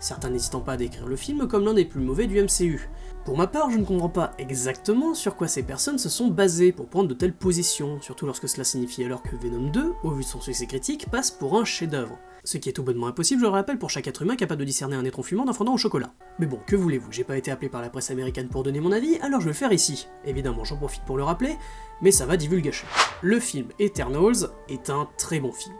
Certains 0.00 0.30
n'hésitant 0.30 0.60
pas 0.60 0.72
à 0.72 0.76
décrire 0.76 1.06
le 1.06 1.16
film 1.16 1.46
comme 1.46 1.64
l'un 1.64 1.74
des 1.74 1.84
plus 1.84 2.00
mauvais 2.00 2.26
du 2.26 2.40
MCU. 2.40 2.88
Pour 3.24 3.38
ma 3.38 3.46
part, 3.46 3.70
je 3.70 3.78
ne 3.78 3.84
comprends 3.84 4.08
pas 4.08 4.32
exactement 4.38 5.14
sur 5.14 5.34
quoi 5.34 5.48
ces 5.48 5.62
personnes 5.62 5.98
se 5.98 6.08
sont 6.08 6.28
basées 6.28 6.72
pour 6.72 6.88
prendre 6.88 7.08
de 7.08 7.14
telles 7.14 7.34
positions, 7.34 8.00
surtout 8.02 8.26
lorsque 8.26 8.48
cela 8.48 8.64
signifie 8.64 9.04
alors 9.04 9.22
que 9.22 9.36
Venom 9.36 9.70
2, 9.70 9.94
au 10.02 10.10
vu 10.10 10.22
de 10.22 10.28
son 10.28 10.40
succès 10.40 10.66
critique, 10.66 11.08
passe 11.10 11.30
pour 11.30 11.58
un 11.58 11.64
chef-d'œuvre. 11.64 12.18
Ce 12.44 12.58
qui 12.58 12.68
est 12.68 12.72
tout 12.72 12.82
bonnement 12.82 13.06
impossible, 13.06 13.40
je 13.40 13.46
le 13.46 13.52
rappelle, 13.52 13.78
pour 13.78 13.88
chaque 13.88 14.06
être 14.06 14.20
humain 14.20 14.36
capable 14.36 14.60
de 14.60 14.66
discerner 14.66 14.96
un 14.96 15.04
étron 15.06 15.22
fumant 15.22 15.46
d'un 15.46 15.54
fondant 15.54 15.72
au 15.72 15.78
chocolat. 15.78 16.12
Mais 16.38 16.44
bon, 16.44 16.58
que 16.66 16.76
voulez-vous, 16.76 17.10
j'ai 17.10 17.24
pas 17.24 17.38
été 17.38 17.50
appelé 17.50 17.70
par 17.70 17.80
la 17.80 17.88
presse 17.88 18.10
américaine 18.10 18.48
pour 18.48 18.62
donner 18.62 18.80
mon 18.80 18.92
avis, 18.92 19.16
alors 19.22 19.40
je 19.40 19.46
vais 19.46 19.52
le 19.52 19.56
faire 19.56 19.72
ici. 19.72 20.06
Évidemment, 20.26 20.64
j'en 20.64 20.76
profite 20.76 21.04
pour 21.06 21.16
le 21.16 21.22
rappeler, 21.22 21.56
mais 22.02 22.10
ça 22.10 22.26
va 22.26 22.36
divulgacher. 22.36 22.86
Le 23.22 23.40
film 23.40 23.68
Eternals 23.78 24.50
est 24.68 24.90
un 24.90 25.08
très 25.16 25.40
bon 25.40 25.52
film. 25.52 25.74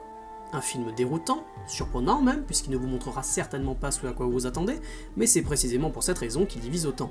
Un 0.54 0.60
film 0.60 0.92
déroutant, 0.94 1.44
surprenant 1.66 2.22
même, 2.22 2.44
puisqu'il 2.44 2.70
ne 2.70 2.76
vous 2.76 2.86
montrera 2.86 3.24
certainement 3.24 3.74
pas 3.74 3.90
ce 3.90 4.06
à 4.06 4.12
quoi 4.12 4.26
vous 4.26 4.32
vous 4.32 4.46
attendez, 4.46 4.76
mais 5.16 5.26
c'est 5.26 5.42
précisément 5.42 5.90
pour 5.90 6.04
cette 6.04 6.18
raison 6.18 6.46
qu'il 6.46 6.60
divise 6.60 6.86
autant. 6.86 7.10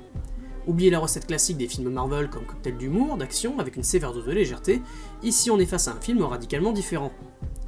Oubliez 0.66 0.88
la 0.88 0.98
recette 0.98 1.26
classique 1.26 1.58
des 1.58 1.68
films 1.68 1.90
Marvel 1.90 2.30
comme 2.30 2.46
cocktail 2.46 2.78
d'humour, 2.78 3.18
d'action, 3.18 3.58
avec 3.58 3.76
une 3.76 3.82
sévère 3.82 4.14
dose 4.14 4.24
de 4.24 4.32
légèreté, 4.32 4.80
ici 5.22 5.50
on 5.50 5.58
est 5.58 5.66
face 5.66 5.88
à 5.88 5.92
un 5.92 6.00
film 6.00 6.22
radicalement 6.22 6.72
différent. 6.72 7.12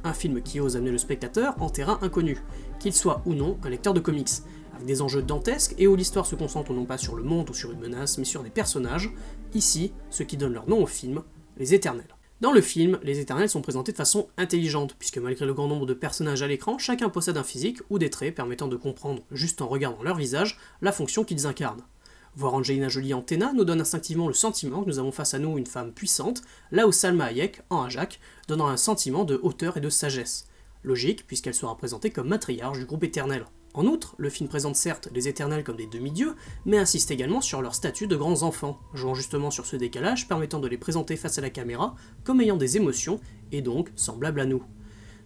Un 0.03 0.13
film 0.13 0.41
qui 0.41 0.59
ose 0.59 0.75
amener 0.75 0.89
le 0.89 0.97
spectateur 0.97 1.53
en 1.61 1.69
terrain 1.69 1.99
inconnu, 2.01 2.39
qu'il 2.79 2.93
soit 2.93 3.21
ou 3.27 3.35
non 3.35 3.59
un 3.63 3.69
lecteur 3.69 3.93
de 3.93 3.99
comics, 3.99 4.31
avec 4.73 4.87
des 4.87 5.03
enjeux 5.03 5.21
dantesques 5.21 5.75
et 5.77 5.85
où 5.85 5.95
l'histoire 5.95 6.25
se 6.25 6.33
concentre 6.33 6.73
non 6.73 6.85
pas 6.85 6.97
sur 6.97 7.15
le 7.15 7.21
monde 7.21 7.51
ou 7.51 7.53
sur 7.53 7.71
une 7.71 7.79
menace, 7.79 8.17
mais 8.17 8.25
sur 8.25 8.41
des 8.41 8.49
personnages, 8.49 9.13
ici, 9.53 9.93
ceux 10.09 10.25
qui 10.25 10.37
donnent 10.37 10.53
leur 10.53 10.67
nom 10.67 10.81
au 10.81 10.87
film, 10.87 11.21
les 11.57 11.75
éternels. 11.75 12.16
Dans 12.39 12.51
le 12.51 12.61
film, 12.61 12.99
les 13.01 13.17
éternels 13.17 13.49
sont 13.49 13.63
présentés 13.63 13.91
de 13.91 13.97
façon 13.97 14.27
intelligente, 14.37 14.95
puisque 14.99 15.17
malgré 15.17 15.47
le 15.47 15.55
grand 15.55 15.67
nombre 15.67 15.87
de 15.87 15.95
personnages 15.95 16.43
à 16.43 16.47
l'écran, 16.47 16.77
chacun 16.77 17.09
possède 17.09 17.35
un 17.37 17.43
physique 17.43 17.79
ou 17.89 17.97
des 17.97 18.11
traits 18.11 18.35
permettant 18.35 18.67
de 18.67 18.75
comprendre, 18.75 19.23
juste 19.31 19.59
en 19.59 19.67
regardant 19.67 20.03
leur 20.03 20.17
visage, 20.17 20.59
la 20.83 20.91
fonction 20.91 21.23
qu'ils 21.23 21.47
incarnent. 21.47 21.81
Voir 22.35 22.53
Angelina 22.53 22.89
Jolie 22.89 23.15
en 23.15 23.23
Téna 23.23 23.53
nous 23.53 23.65
donne 23.65 23.81
instinctivement 23.81 24.27
le 24.27 24.35
sentiment 24.35 24.83
que 24.83 24.87
nous 24.87 24.99
avons 24.99 25.11
face 25.11 25.33
à 25.33 25.39
nous 25.39 25.57
une 25.57 25.65
femme 25.65 25.91
puissante, 25.91 26.43
là 26.71 26.85
où 26.85 26.91
Salma 26.91 27.25
Hayek, 27.25 27.63
en 27.71 27.81
Ajak, 27.81 28.19
donnant 28.47 28.67
un 28.67 28.77
sentiment 28.77 29.25
de 29.25 29.39
hauteur 29.41 29.75
et 29.77 29.81
de 29.81 29.89
sagesse. 29.89 30.45
Logique, 30.83 31.25
puisqu'elle 31.25 31.55
sera 31.55 31.75
présentée 31.75 32.11
comme 32.11 32.27
matriarche 32.27 32.77
du 32.77 32.85
groupe 32.85 33.03
éternel. 33.03 33.45
En 33.73 33.85
outre, 33.85 34.15
le 34.17 34.29
film 34.29 34.49
présente 34.49 34.75
certes 34.75 35.07
les 35.13 35.27
éternels 35.27 35.63
comme 35.63 35.75
des 35.75 35.85
demi-dieux, 35.85 36.35
mais 36.65 36.77
insiste 36.77 37.11
également 37.11 37.41
sur 37.41 37.61
leur 37.61 37.75
statut 37.75 38.07
de 38.07 38.15
grands 38.15 38.41
enfants, 38.43 38.79
jouant 38.93 39.13
justement 39.13 39.51
sur 39.51 39.65
ce 39.65 39.75
décalage 39.75 40.27
permettant 40.27 40.59
de 40.59 40.67
les 40.67 40.77
présenter 40.77 41.15
face 41.15 41.37
à 41.37 41.41
la 41.41 41.49
caméra 41.49 41.95
comme 42.23 42.41
ayant 42.41 42.57
des 42.57 42.77
émotions, 42.77 43.19
et 43.51 43.61
donc 43.61 43.91
semblables 43.95 44.39
à 44.39 44.45
nous. 44.45 44.63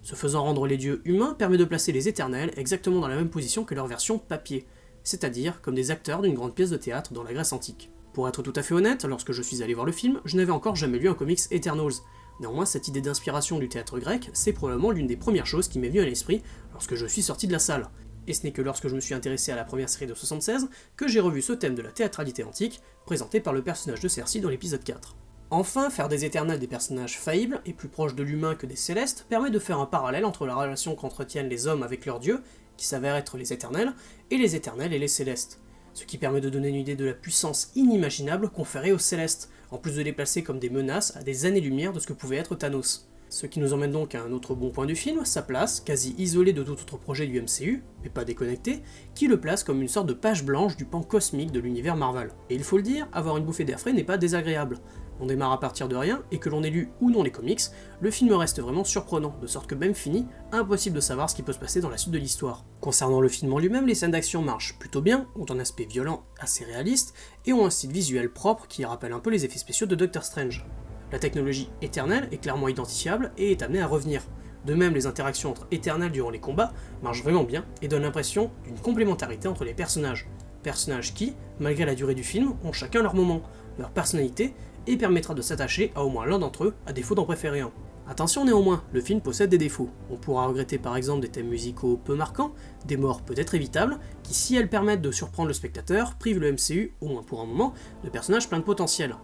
Se 0.01 0.15
faisant 0.15 0.43
rendre 0.43 0.65
les 0.65 0.77
dieux 0.77 1.01
humains 1.05 1.33
permet 1.33 1.57
de 1.57 1.65
placer 1.65 1.91
les 1.91 2.07
éternels 2.07 2.51
exactement 2.57 2.99
dans 2.99 3.07
la 3.07 3.15
même 3.15 3.29
position 3.29 3.63
que 3.63 3.75
leur 3.75 3.87
version 3.87 4.17
papier, 4.17 4.65
c'est-à-dire 5.03 5.61
comme 5.61 5.75
des 5.75 5.91
acteurs 5.91 6.21
d'une 6.21 6.33
grande 6.33 6.55
pièce 6.55 6.71
de 6.71 6.77
théâtre 6.77 7.13
dans 7.13 7.23
la 7.23 7.33
Grèce 7.33 7.53
antique. 7.53 7.91
Pour 8.13 8.27
être 8.27 8.41
tout 8.41 8.53
à 8.55 8.63
fait 8.63 8.73
honnête, 8.73 9.05
lorsque 9.05 9.31
je 9.31 9.41
suis 9.41 9.63
allé 9.63 9.73
voir 9.73 9.85
le 9.85 9.91
film, 9.91 10.19
je 10.25 10.35
n'avais 10.35 10.51
encore 10.51 10.75
jamais 10.75 10.99
lu 10.99 11.07
un 11.07 11.13
comics 11.13 11.39
Eternals. 11.51 11.93
Néanmoins, 12.41 12.65
cette 12.65 12.87
idée 12.87 13.01
d'inspiration 13.01 13.59
du 13.59 13.69
théâtre 13.69 13.99
grec, 13.99 14.29
c'est 14.33 14.51
probablement 14.51 14.91
l'une 14.91 15.07
des 15.07 15.15
premières 15.15 15.45
choses 15.45 15.67
qui 15.67 15.79
m'est 15.79 15.89
venue 15.89 16.01
à 16.01 16.05
l'esprit 16.05 16.41
lorsque 16.73 16.95
je 16.95 17.05
suis 17.05 17.21
sorti 17.21 17.47
de 17.47 17.53
la 17.53 17.59
salle 17.59 17.89
et 18.27 18.33
ce 18.33 18.43
n'est 18.43 18.51
que 18.51 18.61
lorsque 18.61 18.87
je 18.87 18.95
me 18.95 18.99
suis 18.99 19.13
intéressé 19.13 19.51
à 19.51 19.55
la 19.55 19.63
première 19.63 19.89
série 19.89 20.07
de 20.07 20.13
76 20.13 20.69
que 20.95 21.07
j'ai 21.07 21.19
revu 21.19 21.41
ce 21.41 21.53
thème 21.53 21.75
de 21.75 21.81
la 21.81 21.91
théâtralité 21.91 22.43
antique, 22.43 22.81
présenté 23.05 23.39
par 23.39 23.53
le 23.53 23.63
personnage 23.63 23.99
de 23.99 24.07
Cersei 24.07 24.39
dans 24.39 24.49
l'épisode 24.49 24.83
4. 24.83 25.15
Enfin, 25.49 25.89
faire 25.89 26.07
des 26.07 26.23
éternels 26.23 26.59
des 26.59 26.67
personnages 26.67 27.19
faillibles 27.19 27.61
et 27.65 27.73
plus 27.73 27.89
proches 27.89 28.15
de 28.15 28.23
l'humain 28.23 28.55
que 28.55 28.65
des 28.65 28.77
célestes 28.77 29.25
permet 29.27 29.49
de 29.49 29.59
faire 29.59 29.79
un 29.79 29.85
parallèle 29.85 30.23
entre 30.23 30.45
la 30.45 30.55
relation 30.55 30.95
qu'entretiennent 30.95 31.49
les 31.49 31.67
hommes 31.67 31.83
avec 31.83 32.05
leurs 32.05 32.19
dieux, 32.19 32.41
qui 32.77 32.85
s'avèrent 32.85 33.17
être 33.17 33.37
les 33.37 33.51
éternels, 33.51 33.93
et 34.29 34.37
les 34.37 34.55
éternels 34.55 34.93
et 34.93 34.99
les 34.99 35.09
célestes. 35.09 35.59
Ce 35.93 36.05
qui 36.05 36.17
permet 36.17 36.39
de 36.39 36.49
donner 36.49 36.69
une 36.69 36.75
idée 36.75 36.95
de 36.95 37.03
la 37.03 37.13
puissance 37.13 37.71
inimaginable 37.75 38.49
conférée 38.49 38.93
aux 38.93 38.97
célestes, 38.97 39.49
en 39.71 39.77
plus 39.77 39.95
de 39.95 40.01
les 40.01 40.13
placer 40.13 40.41
comme 40.41 40.57
des 40.57 40.69
menaces 40.69 41.17
à 41.17 41.21
des 41.21 41.45
années-lumière 41.45 41.91
de 41.91 41.99
ce 41.99 42.07
que 42.07 42.13
pouvait 42.13 42.37
être 42.37 42.55
Thanos. 42.55 43.10
Ce 43.31 43.45
qui 43.45 43.61
nous 43.61 43.71
emmène 43.71 43.93
donc 43.93 44.13
à 44.13 44.21
un 44.21 44.33
autre 44.33 44.55
bon 44.55 44.71
point 44.71 44.85
du 44.85 44.93
film, 44.93 45.23
sa 45.23 45.41
place, 45.41 45.79
quasi 45.79 46.13
isolée 46.17 46.51
de 46.51 46.63
tout 46.63 46.73
autre 46.73 46.97
projet 46.97 47.25
du 47.25 47.41
MCU, 47.41 47.81
mais 48.03 48.09
pas 48.09 48.25
déconnecté, 48.25 48.81
qui 49.15 49.27
le 49.27 49.39
place 49.39 49.63
comme 49.63 49.81
une 49.81 49.87
sorte 49.87 50.07
de 50.07 50.13
page 50.13 50.43
blanche 50.43 50.75
du 50.75 50.83
pan 50.83 51.01
cosmique 51.01 51.53
de 51.53 51.61
l'univers 51.61 51.95
Marvel. 51.95 52.31
Et 52.49 52.55
il 52.55 52.63
faut 52.65 52.75
le 52.75 52.83
dire, 52.83 53.07
avoir 53.13 53.37
une 53.37 53.45
bouffée 53.45 53.63
d'air 53.63 53.79
frais 53.79 53.93
n'est 53.93 54.03
pas 54.03 54.17
désagréable. 54.17 54.79
On 55.21 55.27
démarre 55.27 55.53
à 55.53 55.61
partir 55.61 55.87
de 55.87 55.95
rien, 55.95 56.23
et 56.31 56.39
que 56.39 56.49
l'on 56.49 56.61
ait 56.61 56.69
lu 56.69 56.89
ou 56.99 57.09
non 57.09 57.23
les 57.23 57.31
comics, 57.31 57.61
le 58.01 58.11
film 58.11 58.33
reste 58.33 58.59
vraiment 58.59 58.83
surprenant, 58.83 59.33
de 59.41 59.47
sorte 59.47 59.67
que 59.67 59.75
même 59.75 59.95
fini, 59.95 60.27
impossible 60.51 60.97
de 60.97 61.01
savoir 61.01 61.29
ce 61.29 61.35
qui 61.35 61.41
peut 61.41 61.53
se 61.53 61.59
passer 61.59 61.79
dans 61.79 61.89
la 61.89 61.97
suite 61.97 62.13
de 62.13 62.19
l'histoire. 62.19 62.65
Concernant 62.81 63.21
le 63.21 63.29
film 63.29 63.53
en 63.53 63.59
lui-même, 63.59 63.87
les 63.87 63.95
scènes 63.95 64.11
d'action 64.11 64.41
marchent 64.41 64.77
plutôt 64.77 65.01
bien, 65.01 65.25
ont 65.37 65.49
un 65.49 65.59
aspect 65.59 65.85
violent 65.85 66.25
assez 66.37 66.65
réaliste, 66.65 67.13
et 67.45 67.53
ont 67.53 67.65
un 67.65 67.69
style 67.69 67.93
visuel 67.93 68.29
propre 68.29 68.67
qui 68.67 68.83
rappelle 68.83 69.13
un 69.13 69.19
peu 69.19 69.29
les 69.29 69.45
effets 69.45 69.57
spéciaux 69.57 69.87
de 69.87 69.95
Doctor 69.95 70.25
Strange. 70.25 70.65
La 71.11 71.19
technologie 71.19 71.69
éternelle 71.81 72.29
est 72.31 72.37
clairement 72.37 72.69
identifiable 72.69 73.31
et 73.37 73.51
est 73.51 73.61
amenée 73.61 73.81
à 73.81 73.87
revenir. 73.87 74.23
De 74.65 74.73
même, 74.73 74.93
les 74.93 75.07
interactions 75.07 75.49
entre 75.49 75.67
éternels 75.71 76.11
durant 76.11 76.29
les 76.29 76.39
combats 76.39 76.73
marchent 77.03 77.23
vraiment 77.23 77.43
bien 77.43 77.65
et 77.81 77.87
donnent 77.87 78.03
l'impression 78.03 78.51
d'une 78.63 78.77
complémentarité 78.77 79.47
entre 79.47 79.65
les 79.65 79.73
personnages. 79.73 80.29
Personnages 80.63 81.13
qui, 81.13 81.33
malgré 81.59 81.85
la 81.85 81.95
durée 81.95 82.15
du 82.15 82.23
film, 82.23 82.53
ont 82.63 82.71
chacun 82.71 83.01
leur 83.01 83.15
moment, 83.15 83.41
leur 83.79 83.89
personnalité, 83.89 84.53
et 84.87 84.97
permettra 84.97 85.33
de 85.33 85.41
s'attacher 85.41 85.91
à 85.95 86.03
au 86.03 86.09
moins 86.09 86.25
l'un 86.25 86.39
d'entre 86.39 86.65
eux, 86.65 86.75
à 86.85 86.93
défaut 86.93 87.15
d'en 87.15 87.25
préférer 87.25 87.61
un. 87.61 87.71
Attention 88.07 88.45
néanmoins, 88.45 88.83
le 88.93 89.01
film 89.01 89.21
possède 89.21 89.49
des 89.49 89.57
défauts. 89.57 89.89
On 90.09 90.17
pourra 90.17 90.47
regretter 90.47 90.77
par 90.77 90.97
exemple 90.97 91.21
des 91.21 91.29
thèmes 91.29 91.47
musicaux 91.47 91.99
peu 92.03 92.15
marquants, 92.15 92.53
des 92.85 92.97
morts 92.97 93.21
peut-être 93.21 93.53
évitables, 93.53 93.99
qui 94.23 94.33
si 94.33 94.55
elles 94.55 94.69
permettent 94.69 95.01
de 95.01 95.11
surprendre 95.11 95.47
le 95.47 95.53
spectateur, 95.53 96.15
privent 96.15 96.39
le 96.39 96.51
MCU, 96.51 96.93
au 96.99 97.07
moins 97.07 97.23
pour 97.23 97.41
un 97.41 97.45
moment, 97.45 97.73
de 98.03 98.09
personnages 98.09 98.49
pleins 98.49 98.59
de 98.59 98.63
potentiel. 98.63 99.15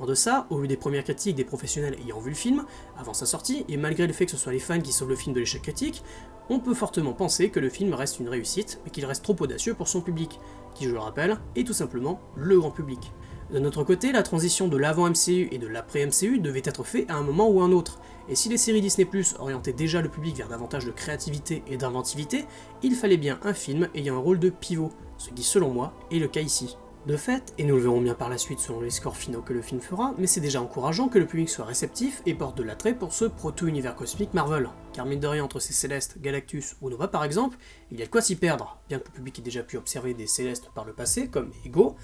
En 0.00 0.06
deçà, 0.06 0.46
au 0.50 0.58
vu 0.58 0.68
des 0.68 0.76
premières 0.76 1.04
critiques 1.04 1.36
des 1.36 1.44
professionnels 1.44 1.96
ayant 2.04 2.18
vu 2.18 2.30
le 2.30 2.36
film, 2.36 2.64
avant 2.98 3.14
sa 3.14 3.26
sortie, 3.26 3.64
et 3.68 3.76
malgré 3.76 4.06
le 4.06 4.12
fait 4.12 4.26
que 4.26 4.32
ce 4.32 4.36
soit 4.36 4.52
les 4.52 4.58
fans 4.58 4.80
qui 4.80 4.92
sauvent 4.92 5.08
le 5.08 5.16
film 5.16 5.34
de 5.34 5.40
l'échec 5.40 5.62
critique, 5.62 6.02
on 6.50 6.58
peut 6.58 6.74
fortement 6.74 7.12
penser 7.12 7.48
que 7.48 7.60
le 7.60 7.70
film 7.70 7.94
reste 7.94 8.18
une 8.18 8.28
réussite, 8.28 8.80
mais 8.84 8.90
qu'il 8.90 9.06
reste 9.06 9.22
trop 9.22 9.36
audacieux 9.38 9.74
pour 9.74 9.88
son 9.88 10.00
public, 10.00 10.40
qui 10.74 10.84
je 10.84 10.90
le 10.90 10.98
rappelle, 10.98 11.38
est 11.56 11.66
tout 11.66 11.72
simplement 11.72 12.20
le 12.36 12.58
grand 12.58 12.70
public. 12.70 13.12
De 13.52 13.58
notre 13.58 13.84
côté, 13.84 14.10
la 14.10 14.22
transition 14.22 14.68
de 14.68 14.76
l'avant 14.76 15.08
MCU 15.08 15.48
et 15.52 15.58
de 15.58 15.66
l'après 15.66 16.04
MCU 16.04 16.40
devait 16.40 16.62
être 16.64 16.82
faite 16.82 17.08
à 17.08 17.14
un 17.14 17.22
moment 17.22 17.48
ou 17.48 17.60
un 17.60 17.72
autre, 17.72 18.00
et 18.28 18.34
si 18.34 18.48
les 18.48 18.56
séries 18.56 18.80
Disney 18.80 19.04
Plus 19.04 19.36
orientaient 19.38 19.72
déjà 19.72 20.00
le 20.00 20.08
public 20.08 20.36
vers 20.36 20.48
davantage 20.48 20.86
de 20.86 20.90
créativité 20.90 21.62
et 21.68 21.76
d'inventivité, 21.76 22.46
il 22.82 22.94
fallait 22.94 23.18
bien 23.18 23.38
un 23.42 23.52
film 23.52 23.88
ayant 23.94 24.16
un 24.16 24.20
rôle 24.20 24.38
de 24.38 24.50
pivot, 24.50 24.90
ce 25.18 25.30
qui 25.30 25.42
selon 25.42 25.70
moi 25.70 25.92
est 26.10 26.18
le 26.18 26.28
cas 26.28 26.40
ici. 26.40 26.76
De 27.06 27.18
fait, 27.18 27.52
et 27.58 27.64
nous 27.64 27.76
le 27.76 27.82
verrons 27.82 28.00
bien 28.00 28.14
par 28.14 28.30
la 28.30 28.38
suite 28.38 28.60
selon 28.60 28.80
les 28.80 28.88
scores 28.88 29.18
finaux 29.18 29.42
que 29.42 29.52
le 29.52 29.60
film 29.60 29.82
fera, 29.82 30.14
mais 30.16 30.26
c'est 30.26 30.40
déjà 30.40 30.62
encourageant 30.62 31.08
que 31.08 31.18
le 31.18 31.26
public 31.26 31.50
soit 31.50 31.66
réceptif 31.66 32.22
et 32.24 32.32
porte 32.32 32.56
de 32.56 32.62
l'attrait 32.62 32.94
pour 32.94 33.12
ce 33.12 33.26
proto-univers 33.26 33.94
cosmique 33.94 34.32
Marvel. 34.32 34.70
Car 34.94 35.04
mine 35.04 35.20
de 35.20 35.26
rien, 35.26 35.44
entre 35.44 35.60
ces 35.60 35.74
Célestes, 35.74 36.18
Galactus 36.22 36.76
ou 36.80 36.88
Nova 36.88 37.08
par 37.08 37.22
exemple, 37.22 37.58
il 37.90 37.98
y 37.98 38.02
a 38.02 38.06
de 38.06 38.10
quoi 38.10 38.22
s'y 38.22 38.36
perdre, 38.36 38.80
bien 38.88 39.00
que 39.00 39.08
le 39.08 39.12
public 39.12 39.38
ait 39.38 39.42
déjà 39.42 39.62
pu 39.62 39.76
observer 39.76 40.14
des 40.14 40.26
Célestes 40.26 40.70
par 40.74 40.86
le 40.86 40.94
passé, 40.94 41.28
comme 41.28 41.50
Ego. 41.66 41.94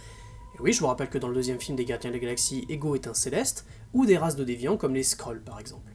Et 0.56 0.60
oui, 0.60 0.74
je 0.74 0.80
vous 0.80 0.86
rappelle 0.88 1.08
que 1.08 1.16
dans 1.16 1.28
le 1.28 1.34
deuxième 1.34 1.60
film 1.60 1.78
des 1.78 1.86
Gardiens 1.86 2.10
de 2.10 2.16
la 2.16 2.20
Galaxie, 2.20 2.66
Ego 2.68 2.94
est 2.94 3.06
un 3.06 3.14
Céleste, 3.14 3.64
ou 3.94 4.04
des 4.04 4.18
races 4.18 4.36
de 4.36 4.44
déviants 4.44 4.76
comme 4.76 4.94
les 4.94 5.02
Skrulls 5.02 5.42
par 5.42 5.58
exemple. 5.58 5.90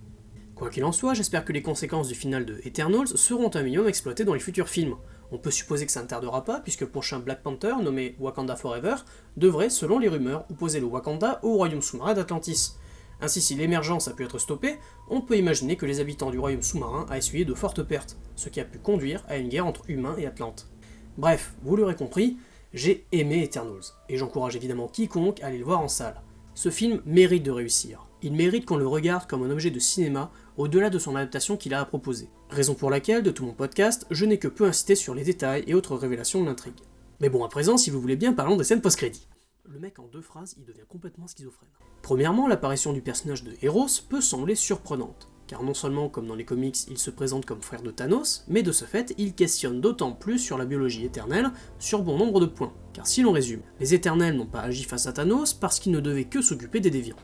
Quoi 0.55 0.69
qu'il 0.69 0.85
en 0.85 0.93
soit, 0.93 1.13
j'espère 1.13 1.43
que 1.43 1.51
les 1.51 1.61
conséquences 1.61 2.07
du 2.07 2.15
final 2.15 2.45
de 2.45 2.61
Eternals 2.63 3.09
seront 3.09 3.51
un 3.55 3.61
minimum 3.61 3.89
exploitées 3.89 4.23
dans 4.23 4.33
les 4.33 4.39
futurs 4.39 4.69
films. 4.69 4.95
On 5.33 5.37
peut 5.37 5.51
supposer 5.51 5.85
que 5.85 5.91
ça 5.91 6.01
ne 6.01 6.07
tardera 6.07 6.45
pas, 6.45 6.61
puisque 6.61 6.79
le 6.81 6.87
prochain 6.87 7.19
Black 7.19 7.43
Panther, 7.43 7.73
nommé 7.83 8.15
Wakanda 8.19 8.55
Forever, 8.55 8.95
devrait, 9.35 9.69
selon 9.69 9.99
les 9.99 10.07
rumeurs, 10.07 10.45
opposer 10.49 10.79
le 10.79 10.85
Wakanda 10.85 11.41
au 11.43 11.55
royaume 11.55 11.81
sous-marin 11.81 12.13
d'Atlantis. 12.13 12.75
Ainsi, 13.19 13.41
si 13.41 13.55
l'émergence 13.55 14.07
a 14.07 14.13
pu 14.13 14.23
être 14.23 14.39
stoppée, 14.39 14.77
on 15.09 15.19
peut 15.19 15.37
imaginer 15.37 15.75
que 15.75 15.85
les 15.85 15.99
habitants 15.99 16.31
du 16.31 16.39
royaume 16.39 16.61
sous-marin 16.61 17.05
a 17.09 17.17
essuyé 17.17 17.43
de 17.43 17.53
fortes 17.53 17.83
pertes, 17.83 18.15
ce 18.37 18.47
qui 18.47 18.61
a 18.61 18.65
pu 18.65 18.79
conduire 18.79 19.25
à 19.27 19.35
une 19.35 19.49
guerre 19.49 19.67
entre 19.67 19.89
humains 19.89 20.15
et 20.17 20.25
Atlantes. 20.25 20.69
Bref, 21.17 21.53
vous 21.63 21.75
l'aurez 21.75 21.95
compris, 21.95 22.37
j'ai 22.73 23.05
aimé 23.11 23.43
Eternals, 23.43 23.83
et 24.07 24.17
j'encourage 24.17 24.55
évidemment 24.55 24.87
quiconque 24.87 25.41
à 25.43 25.47
aller 25.47 25.57
le 25.57 25.65
voir 25.65 25.81
en 25.81 25.89
salle. 25.89 26.21
Ce 26.53 26.69
film 26.69 27.01
mérite 27.05 27.43
de 27.43 27.51
réussir. 27.51 28.07
Il 28.21 28.33
mérite 28.33 28.65
qu'on 28.65 28.77
le 28.77 28.87
regarde 28.87 29.27
comme 29.27 29.43
un 29.43 29.51
objet 29.51 29.71
de 29.71 29.79
cinéma 29.79 30.31
au-delà 30.57 30.89
de 30.89 30.99
son 30.99 31.15
adaptation 31.15 31.57
qu'il 31.57 31.73
a 31.73 31.81
à 31.81 31.85
proposer. 31.85 32.29
Raison 32.49 32.73
pour 32.73 32.89
laquelle, 32.89 33.23
de 33.23 33.31
tout 33.31 33.45
mon 33.45 33.53
podcast, 33.53 34.05
je 34.11 34.25
n'ai 34.25 34.39
que 34.39 34.47
peu 34.47 34.65
incité 34.65 34.95
sur 34.95 35.15
les 35.15 35.23
détails 35.23 35.63
et 35.67 35.73
autres 35.73 35.95
révélations 35.95 36.41
de 36.41 36.47
l'intrigue. 36.47 36.79
Mais 37.19 37.29
bon, 37.29 37.43
à 37.43 37.49
présent, 37.49 37.77
si 37.77 37.89
vous 37.89 38.01
voulez 38.01 38.15
bien, 38.15 38.33
parlons 38.33 38.57
des 38.57 38.63
scènes 38.63 38.81
post-crédit. 38.81 39.27
Le 39.67 39.79
mec, 39.79 39.97
en 39.99 40.07
deux 40.07 40.21
phrases, 40.21 40.55
il 40.57 40.65
devient 40.65 40.85
complètement 40.87 41.27
schizophrène. 41.27 41.69
Premièrement, 42.03 42.47
l'apparition 42.47 42.93
du 42.93 43.01
personnage 43.01 43.43
de 43.43 43.53
Eros 43.61 43.87
peut 44.07 44.21
sembler 44.21 44.53
surprenante, 44.53 45.27
car 45.47 45.63
non 45.63 45.73
seulement, 45.73 46.07
comme 46.07 46.27
dans 46.27 46.35
les 46.35 46.45
comics, 46.45 46.87
il 46.87 46.99
se 46.99 47.09
présente 47.09 47.45
comme 47.45 47.63
frère 47.63 47.81
de 47.81 47.89
Thanos, 47.89 48.45
mais 48.47 48.61
de 48.61 48.71
ce 48.71 48.85
fait, 48.85 49.15
il 49.17 49.33
questionne 49.33 49.81
d'autant 49.81 50.11
plus 50.11 50.37
sur 50.37 50.57
la 50.57 50.65
biologie 50.65 51.05
éternelle, 51.05 51.51
sur 51.79 52.03
bon 52.03 52.17
nombre 52.17 52.39
de 52.39 52.45
points. 52.45 52.73
Car 52.93 53.07
si 53.07 53.23
l'on 53.23 53.31
résume, 53.31 53.61
les 53.79 53.93
éternels 53.93 54.35
n'ont 54.35 54.45
pas 54.45 54.61
agi 54.61 54.83
face 54.83 55.07
à 55.07 55.13
Thanos 55.13 55.53
parce 55.53 55.79
qu'ils 55.79 55.93
ne 55.93 55.99
devaient 55.99 56.25
que 56.25 56.41
s'occuper 56.41 56.79
des 56.79 56.91
déviants. 56.91 57.15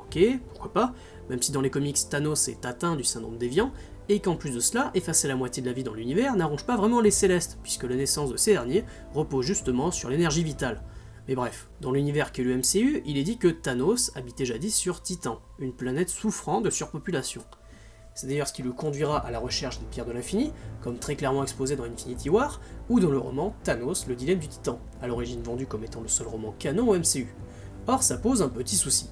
Ok, 0.00 0.18
pourquoi 0.48 0.72
pas, 0.72 0.94
même 1.30 1.42
si 1.42 1.52
dans 1.52 1.60
les 1.60 1.70
comics 1.70 1.98
Thanos 2.08 2.48
est 2.48 2.64
atteint 2.64 2.96
du 2.96 3.04
syndrome 3.04 3.38
déviant, 3.38 3.72
et 4.08 4.20
qu'en 4.20 4.36
plus 4.36 4.54
de 4.54 4.60
cela, 4.60 4.90
effacer 4.94 5.28
la 5.28 5.36
moitié 5.36 5.62
de 5.62 5.68
la 5.68 5.74
vie 5.74 5.84
dans 5.84 5.92
l'univers 5.92 6.34
n'arrange 6.36 6.64
pas 6.64 6.76
vraiment 6.76 7.00
les 7.00 7.10
célestes, 7.10 7.58
puisque 7.62 7.84
la 7.84 7.96
naissance 7.96 8.30
de 8.30 8.36
ces 8.36 8.52
derniers 8.52 8.84
repose 9.14 9.44
justement 9.44 9.90
sur 9.90 10.08
l'énergie 10.08 10.44
vitale. 10.44 10.82
Mais 11.28 11.34
bref, 11.34 11.68
dans 11.82 11.92
l'univers 11.92 12.32
qu'est 12.32 12.42
le 12.42 12.56
MCU, 12.56 13.02
il 13.04 13.18
est 13.18 13.22
dit 13.22 13.36
que 13.36 13.48
Thanos 13.48 14.10
habitait 14.14 14.46
jadis 14.46 14.74
sur 14.74 15.02
Titan, 15.02 15.40
une 15.58 15.74
planète 15.74 16.08
souffrant 16.08 16.62
de 16.62 16.70
surpopulation. 16.70 17.42
C'est 18.14 18.26
d'ailleurs 18.26 18.48
ce 18.48 18.54
qui 18.54 18.62
le 18.62 18.72
conduira 18.72 19.18
à 19.18 19.30
la 19.30 19.38
recherche 19.38 19.78
des 19.78 19.86
pierres 19.86 20.06
de 20.06 20.12
l'infini, 20.12 20.52
comme 20.80 20.98
très 20.98 21.14
clairement 21.14 21.42
exposé 21.42 21.76
dans 21.76 21.84
Infinity 21.84 22.30
War, 22.30 22.60
ou 22.88 22.98
dans 22.98 23.10
le 23.10 23.18
roman 23.18 23.54
Thanos, 23.62 24.06
le 24.08 24.16
dilemme 24.16 24.38
du 24.38 24.48
Titan, 24.48 24.80
à 25.02 25.06
l'origine 25.06 25.42
vendu 25.42 25.66
comme 25.66 25.84
étant 25.84 26.00
le 26.00 26.08
seul 26.08 26.26
roman 26.26 26.54
canon 26.58 26.88
au 26.88 26.98
MCU. 26.98 27.28
Or, 27.86 28.02
ça 28.02 28.16
pose 28.16 28.42
un 28.42 28.48
petit 28.48 28.76
souci. 28.76 29.10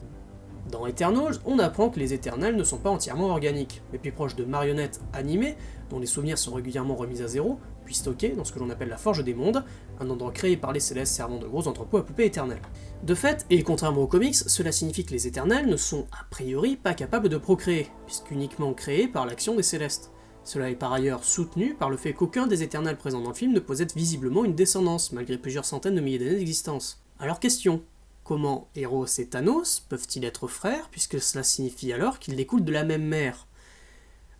Dans 0.70 0.85
Eternals, 0.87 1.37
on 1.44 1.61
apprend 1.61 1.90
que 1.90 2.00
les 2.00 2.12
éternels 2.12 2.57
ne 2.57 2.64
sont 2.64 2.79
pas 2.79 2.90
entièrement 2.90 3.29
organiques, 3.29 3.83
mais 3.92 3.98
plus 3.98 4.11
proches 4.11 4.35
de 4.35 4.44
marionnettes 4.44 5.00
animées, 5.12 5.57
dont 5.90 6.00
les 6.00 6.07
souvenirs 6.07 6.38
sont 6.38 6.55
régulièrement 6.55 6.96
remis 6.96 7.22
à 7.22 7.29
zéro, 7.29 7.61
puis 7.85 7.94
stockés 7.94 8.31
dans 8.31 8.44
ce 8.44 8.52
que 8.52 8.59
l'on 8.59 8.70
appelle 8.70 8.88
la 8.88 8.96
Forge 8.96 9.22
des 9.22 9.35
Mondes, 9.35 9.64
un 10.00 10.11
endroit 10.11 10.33
créé 10.33 10.57
par 10.57 10.72
les 10.72 10.81
Célestes 10.81 11.14
servant 11.14 11.38
de 11.38 11.46
gros 11.46 11.68
entrepôts 11.68 11.98
à 11.98 12.05
poupées 12.05 12.26
éternelles. 12.26 12.62
De 13.05 13.14
fait, 13.14 13.46
et 13.48 13.62
contrairement 13.62 14.02
aux 14.02 14.07
comics, 14.09 14.35
cela 14.35 14.72
signifie 14.72 15.05
que 15.05 15.12
les 15.12 15.29
éternels 15.29 15.68
ne 15.68 15.76
sont 15.76 16.07
a 16.11 16.24
priori 16.31 16.74
pas 16.74 16.94
capables 16.94 17.29
de 17.29 17.38
procréer, 17.38 17.88
puisqu'uniquement 18.07 18.74
créés 18.74 19.07
par 19.07 19.24
l'action 19.24 19.55
des 19.55 19.62
Célestes. 19.62 20.11
Cela 20.42 20.70
est 20.70 20.76
par 20.76 20.92
ailleurs 20.92 21.24
soutenu 21.24 21.74
par 21.74 21.90
le 21.90 21.96
fait 21.96 22.12
qu'aucun 22.12 22.48
des 22.48 22.64
éternels 22.64 22.96
présents 22.96 23.20
dans 23.20 23.31
le 23.31 23.35
film 23.37 23.52
ne 23.52 23.61
possède 23.61 23.92
visiblement 23.94 24.44
une 24.44 24.55
descendance, 24.55 25.12
malgré 25.12 25.38
plusieurs 25.38 25.64
centaines 25.64 25.94
de 25.94 26.00
milliers 26.00 26.18
d'années 26.18 26.37
d'existence. 26.37 27.02
Alors 27.20 27.40
question, 27.40 27.83
Comment 28.26 28.68
Eros 28.74 29.06
et 29.18 29.26
Thanos 29.26 29.78
peuvent-ils 29.88 30.24
être 30.24 30.48
frères, 30.48 30.88
puisque 30.90 31.20
cela 31.20 31.44
signifie 31.44 31.92
alors 31.92 32.18
qu'ils 32.18 32.34
découlent 32.34 32.64
de 32.64 32.72
la 32.72 32.82
même 32.82 33.04
mère? 33.04 33.46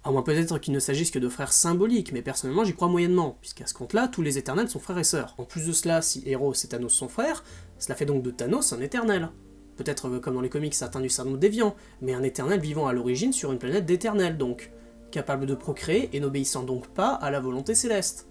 À 0.03 0.11
moins 0.11 0.23
peut-être 0.23 0.59
qu'il 0.59 0.75
ne 0.75 0.81
s'agisse 0.81 1.13
que 1.13 1.21
de 1.21 1.29
frères 1.29 1.53
symboliques, 1.53 2.11
mais 2.11 2.21
personnellement 2.21 2.65
j'y 2.65 2.75
crois 2.75 2.89
moyennement, 2.89 3.39
puisqu'à 3.41 3.65
ce 3.69 3.75
compte-là, 3.75 4.09
tous 4.09 4.23
les 4.23 4.39
éternels 4.39 4.69
sont 4.69 4.81
frères 4.81 4.99
et 4.99 5.05
sœurs. 5.05 5.37
En 5.39 5.45
plus 5.45 5.69
de 5.69 5.73
cela, 5.73 6.03
si 6.03 6.25
Eros 6.27 6.53
et 6.53 6.67
Thanos 6.67 6.93
sont 6.93 7.09
frères, 7.09 7.45
cela 7.79 7.95
fait 7.95 8.07
donc 8.07 8.25
de 8.25 8.33
Thanos 8.33 8.73
un 8.73 8.81
éternel. 8.81 9.31
Peut-être 9.77 10.19
comme 10.19 10.35
dans 10.35 10.41
les 10.41 10.49
comics 10.49 10.75
atteint 10.83 11.01
du 11.01 11.09
syndrome 11.09 11.39
déviant, 11.39 11.77
mais 12.01 12.13
un 12.13 12.25
éternel 12.25 12.59
vivant 12.59 12.89
à 12.89 12.93
l'origine 12.93 13.33
sur 13.33 13.53
une 13.53 13.61
planète 13.61 13.87
d'éternels 13.87 14.37
donc, 14.37 14.73
capable 15.13 15.47
de 15.47 15.55
procréer 15.55 16.11
et 16.13 16.19
n'obéissant 16.19 16.65
donc 16.65 16.89
pas 16.89 17.11
à 17.11 17.31
la 17.31 17.39
volonté 17.39 17.77
céleste. 17.77 18.26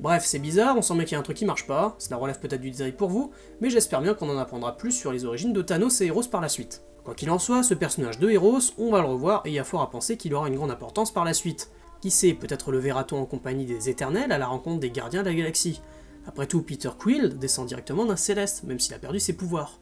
Bref, 0.00 0.24
c'est 0.24 0.38
bizarre, 0.38 0.78
on 0.78 0.82
sent 0.82 0.94
bien 0.94 1.04
qu'il 1.04 1.12
y 1.12 1.16
a 1.16 1.18
un 1.18 1.22
truc 1.22 1.36
qui 1.36 1.44
marche 1.44 1.66
pas, 1.66 1.94
cela 1.98 2.16
relève 2.16 2.40
peut-être 2.40 2.62
du 2.62 2.70
détail 2.70 2.92
pour 2.92 3.10
vous, 3.10 3.32
mais 3.60 3.68
j'espère 3.68 4.00
bien 4.00 4.14
qu'on 4.14 4.30
en 4.30 4.38
apprendra 4.38 4.78
plus 4.78 4.92
sur 4.92 5.12
les 5.12 5.26
origines 5.26 5.52
de 5.52 5.60
Thanos 5.60 6.00
et 6.00 6.06
Eros 6.06 6.22
par 6.22 6.40
la 6.40 6.48
suite. 6.48 6.82
Quoi 7.04 7.14
qu'il 7.14 7.30
en 7.30 7.38
soit, 7.38 7.62
ce 7.62 7.74
personnage 7.74 8.18
de 8.18 8.30
Eros, 8.30 8.72
on 8.78 8.90
va 8.90 9.02
le 9.02 9.08
revoir 9.08 9.42
et 9.44 9.50
il 9.50 9.54
y 9.54 9.58
a 9.58 9.64
fort 9.64 9.82
à 9.82 9.90
penser 9.90 10.16
qu'il 10.16 10.32
aura 10.32 10.48
une 10.48 10.56
grande 10.56 10.70
importance 10.70 11.12
par 11.12 11.26
la 11.26 11.34
suite. 11.34 11.70
Qui 12.00 12.10
sait, 12.10 12.32
peut-être 12.32 12.72
le 12.72 12.78
verra-t-on 12.78 13.20
en 13.20 13.26
compagnie 13.26 13.66
des 13.66 13.90
Éternels 13.90 14.32
à 14.32 14.38
la 14.38 14.46
rencontre 14.46 14.80
des 14.80 14.90
Gardiens 14.90 15.20
de 15.22 15.28
la 15.28 15.34
Galaxie. 15.34 15.82
Après 16.26 16.46
tout, 16.46 16.62
Peter 16.62 16.90
Quill 16.98 17.36
descend 17.38 17.68
directement 17.68 18.06
d'un 18.06 18.16
Céleste, 18.16 18.64
même 18.64 18.80
s'il 18.80 18.94
a 18.94 18.98
perdu 18.98 19.20
ses 19.20 19.34
pouvoirs. 19.34 19.80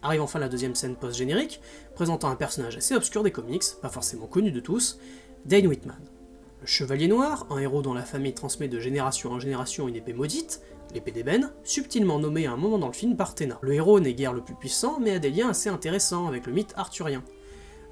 Arrive 0.00 0.22
enfin 0.22 0.38
la 0.38 0.48
deuxième 0.48 0.76
scène 0.76 0.96
post-générique, 0.96 1.60
présentant 1.94 2.30
un 2.30 2.36
personnage 2.36 2.78
assez 2.78 2.94
obscur 2.94 3.22
des 3.22 3.32
comics, 3.32 3.64
pas 3.82 3.90
forcément 3.90 4.28
connu 4.28 4.50
de 4.50 4.60
tous, 4.60 4.98
Dane 5.44 5.66
Whitman. 5.66 6.17
Le 6.60 6.66
Chevalier 6.66 7.06
Noir, 7.06 7.46
un 7.50 7.58
héros 7.58 7.82
dont 7.82 7.94
la 7.94 8.02
famille 8.02 8.34
transmet 8.34 8.66
de 8.66 8.80
génération 8.80 9.30
en 9.30 9.38
génération 9.38 9.86
une 9.86 9.94
épée 9.94 10.12
maudite, 10.12 10.60
l'épée 10.92 11.12
d'ébène, 11.12 11.52
subtilement 11.62 12.18
nommée 12.18 12.46
à 12.46 12.52
un 12.52 12.56
moment 12.56 12.78
dans 12.78 12.88
le 12.88 12.92
film 12.92 13.16
par 13.16 13.36
Téna. 13.36 13.58
Le 13.62 13.74
héros 13.74 14.00
n'est 14.00 14.14
guère 14.14 14.32
le 14.32 14.42
plus 14.42 14.56
puissant, 14.56 14.98
mais 15.00 15.12
a 15.12 15.18
des 15.20 15.30
liens 15.30 15.50
assez 15.50 15.68
intéressants 15.68 16.26
avec 16.26 16.46
le 16.46 16.52
mythe 16.52 16.74
arthurien. 16.76 17.22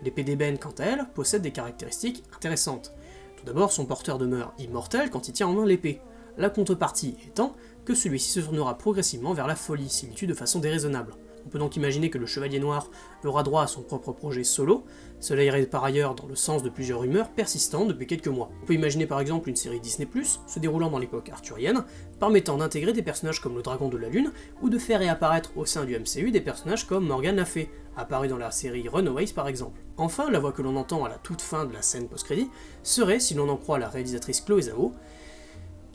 L'épée 0.02 0.24
d'ébène, 0.24 0.58
quant 0.58 0.74
à 0.78 0.84
elle, 0.84 1.06
possède 1.14 1.42
des 1.42 1.52
caractéristiques 1.52 2.24
intéressantes. 2.34 2.92
Tout 3.36 3.44
d'abord, 3.44 3.70
son 3.70 3.86
porteur 3.86 4.18
demeure 4.18 4.52
immortel 4.58 5.10
quand 5.10 5.28
il 5.28 5.32
tient 5.32 5.46
en 5.46 5.52
main 5.52 5.64
l'épée, 5.64 6.00
la 6.36 6.50
contrepartie 6.50 7.16
étant 7.24 7.54
que 7.84 7.94
celui-ci 7.94 8.30
se 8.30 8.40
tournera 8.40 8.76
progressivement 8.76 9.32
vers 9.32 9.46
la 9.46 9.54
folie 9.54 9.88
s'il 9.88 10.10
tue 10.10 10.26
de 10.26 10.34
façon 10.34 10.58
déraisonnable. 10.58 11.14
On 11.46 11.48
peut 11.48 11.60
donc 11.60 11.76
imaginer 11.76 12.10
que 12.10 12.18
le 12.18 12.26
Chevalier 12.26 12.58
Noir 12.58 12.90
aura 13.24 13.44
droit 13.44 13.62
à 13.62 13.66
son 13.68 13.82
propre 13.82 14.12
projet 14.12 14.42
solo, 14.42 14.84
cela 15.20 15.44
irait 15.44 15.64
par 15.66 15.84
ailleurs 15.84 16.16
dans 16.16 16.26
le 16.26 16.34
sens 16.34 16.64
de 16.64 16.68
plusieurs 16.68 17.00
rumeurs 17.00 17.30
persistantes 17.30 17.88
depuis 17.88 18.08
quelques 18.08 18.26
mois. 18.26 18.50
On 18.62 18.66
peut 18.66 18.74
imaginer 18.74 19.06
par 19.06 19.20
exemple 19.20 19.48
une 19.48 19.54
série 19.56 19.78
Disney+, 19.78 20.08
se 20.46 20.58
déroulant 20.58 20.90
dans 20.90 20.98
l'époque 20.98 21.28
arthurienne, 21.28 21.84
permettant 22.18 22.56
d'intégrer 22.56 22.92
des 22.92 23.02
personnages 23.02 23.40
comme 23.40 23.54
le 23.54 23.62
Dragon 23.62 23.88
de 23.88 23.96
la 23.96 24.08
Lune, 24.08 24.32
ou 24.60 24.68
de 24.68 24.78
faire 24.78 24.98
réapparaître 24.98 25.52
au 25.56 25.64
sein 25.64 25.84
du 25.84 25.96
MCU 25.96 26.32
des 26.32 26.40
personnages 26.40 26.86
comme 26.86 27.06
Morgan 27.06 27.36
la 27.36 27.44
Fée, 27.44 27.70
apparu 27.96 28.26
dans 28.26 28.38
la 28.38 28.50
série 28.50 28.88
Runaways 28.88 29.32
par 29.32 29.46
exemple. 29.46 29.80
Enfin, 29.96 30.30
la 30.30 30.40
voix 30.40 30.52
que 30.52 30.62
l'on 30.62 30.76
entend 30.76 31.04
à 31.04 31.08
la 31.08 31.18
toute 31.18 31.42
fin 31.42 31.64
de 31.64 31.72
la 31.72 31.82
scène 31.82 32.08
post-crédit 32.08 32.50
serait, 32.82 33.20
si 33.20 33.34
l'on 33.34 33.48
en 33.48 33.56
croit 33.56 33.78
la 33.78 33.88
réalisatrice 33.88 34.40
Chloé 34.40 34.62
Zhao, 34.62 34.92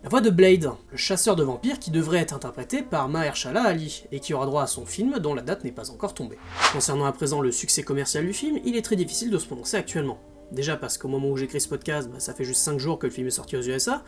la 0.04 0.10
voix 0.10 0.22
de 0.22 0.32
Blade, 0.32 0.72
le 0.90 0.98
chasseur 0.98 1.36
de 1.36 1.44
vampires 1.44 1.78
qui 1.78 1.92
devrait 1.92 2.18
être 2.18 2.34
interprété 2.34 2.82
par 2.82 3.08
Mahershala 3.08 3.64
Ali, 3.64 4.04
et 4.12 4.20
qui 4.20 4.34
aura 4.34 4.48
droit 4.48 4.64
à 4.64 4.68
son 4.68 4.84
film 4.84 5.20
dont 5.20 5.36
la 5.36 5.44
date 5.44 5.64
n'est 5.64 5.72
pas 5.72 5.92
encore 5.92 6.16
tombée. 6.16 6.40
Concernant 6.74 7.06
à 7.06 7.12
présent 7.12 7.40
le 7.40 7.52
succès 7.52 7.84
commercial 7.84 8.26
du 8.26 8.34
film, 8.34 8.60
il 8.66 8.76
est 8.76 8.82
très 8.82 8.96
difficile 8.96 9.30
de 9.30 9.38
se 9.38 9.46
prononcer 9.46 9.78
actuellement. 9.78 10.18
Déjà 10.52 10.76
parce 10.76 10.98
qu'au 10.98 11.08
moment 11.08 11.30
où 11.30 11.38
j'écris 11.38 11.62
ce 11.62 11.70
podcast, 11.70 12.10
bah, 12.10 12.20
ça 12.20 12.34
fait 12.34 12.44
juste 12.44 12.62
5 12.62 12.80
jours 12.80 12.98
que 12.98 13.06
le 13.06 13.14
film 13.14 13.28
est 13.28 13.32
sorti 13.32 13.56
aux 13.56 13.62
USA, 13.62 14.04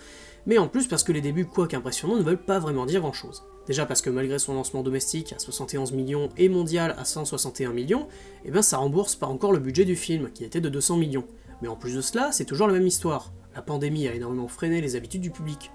mais 0.47 0.57
en 0.57 0.67
plus 0.67 0.87
parce 0.87 1.03
que 1.03 1.11
les 1.11 1.21
débuts, 1.21 1.45
quoique 1.45 1.75
impressionnants, 1.75 2.17
ne 2.17 2.23
veulent 2.23 2.43
pas 2.43 2.57
vraiment 2.57 2.87
dire 2.87 3.01
grand 3.01 3.13
chose. 3.13 3.43
Déjà 3.67 3.85
parce 3.85 4.01
que 4.01 4.09
malgré 4.09 4.39
son 4.39 4.55
lancement 4.55 4.81
domestique 4.81 5.31
à 5.31 5.37
71 5.37 5.91
millions 5.91 6.29
et 6.37 6.49
mondial 6.49 6.95
à 6.97 7.05
161 7.05 7.71
millions, 7.71 8.07
eh 8.45 8.51
ben 8.51 8.63
ça 8.63 8.77
rembourse 8.77 9.15
pas 9.15 9.27
encore 9.27 9.53
le 9.53 9.59
budget 9.59 9.85
du 9.85 9.95
film, 9.95 10.31
qui 10.33 10.43
était 10.43 10.59
de 10.59 10.69
200 10.69 10.97
millions. 10.97 11.27
Mais 11.61 11.67
en 11.67 11.75
plus 11.75 11.95
de 11.95 12.01
cela, 12.01 12.31
c'est 12.31 12.45
toujours 12.45 12.67
la 12.67 12.73
même 12.73 12.87
histoire. 12.87 13.31
La 13.55 13.61
pandémie 13.61 14.07
a 14.07 14.15
énormément 14.15 14.47
freiné 14.47 14.81
les 14.81 14.95
habitudes 14.95 15.21
du 15.21 15.29
public 15.29 15.71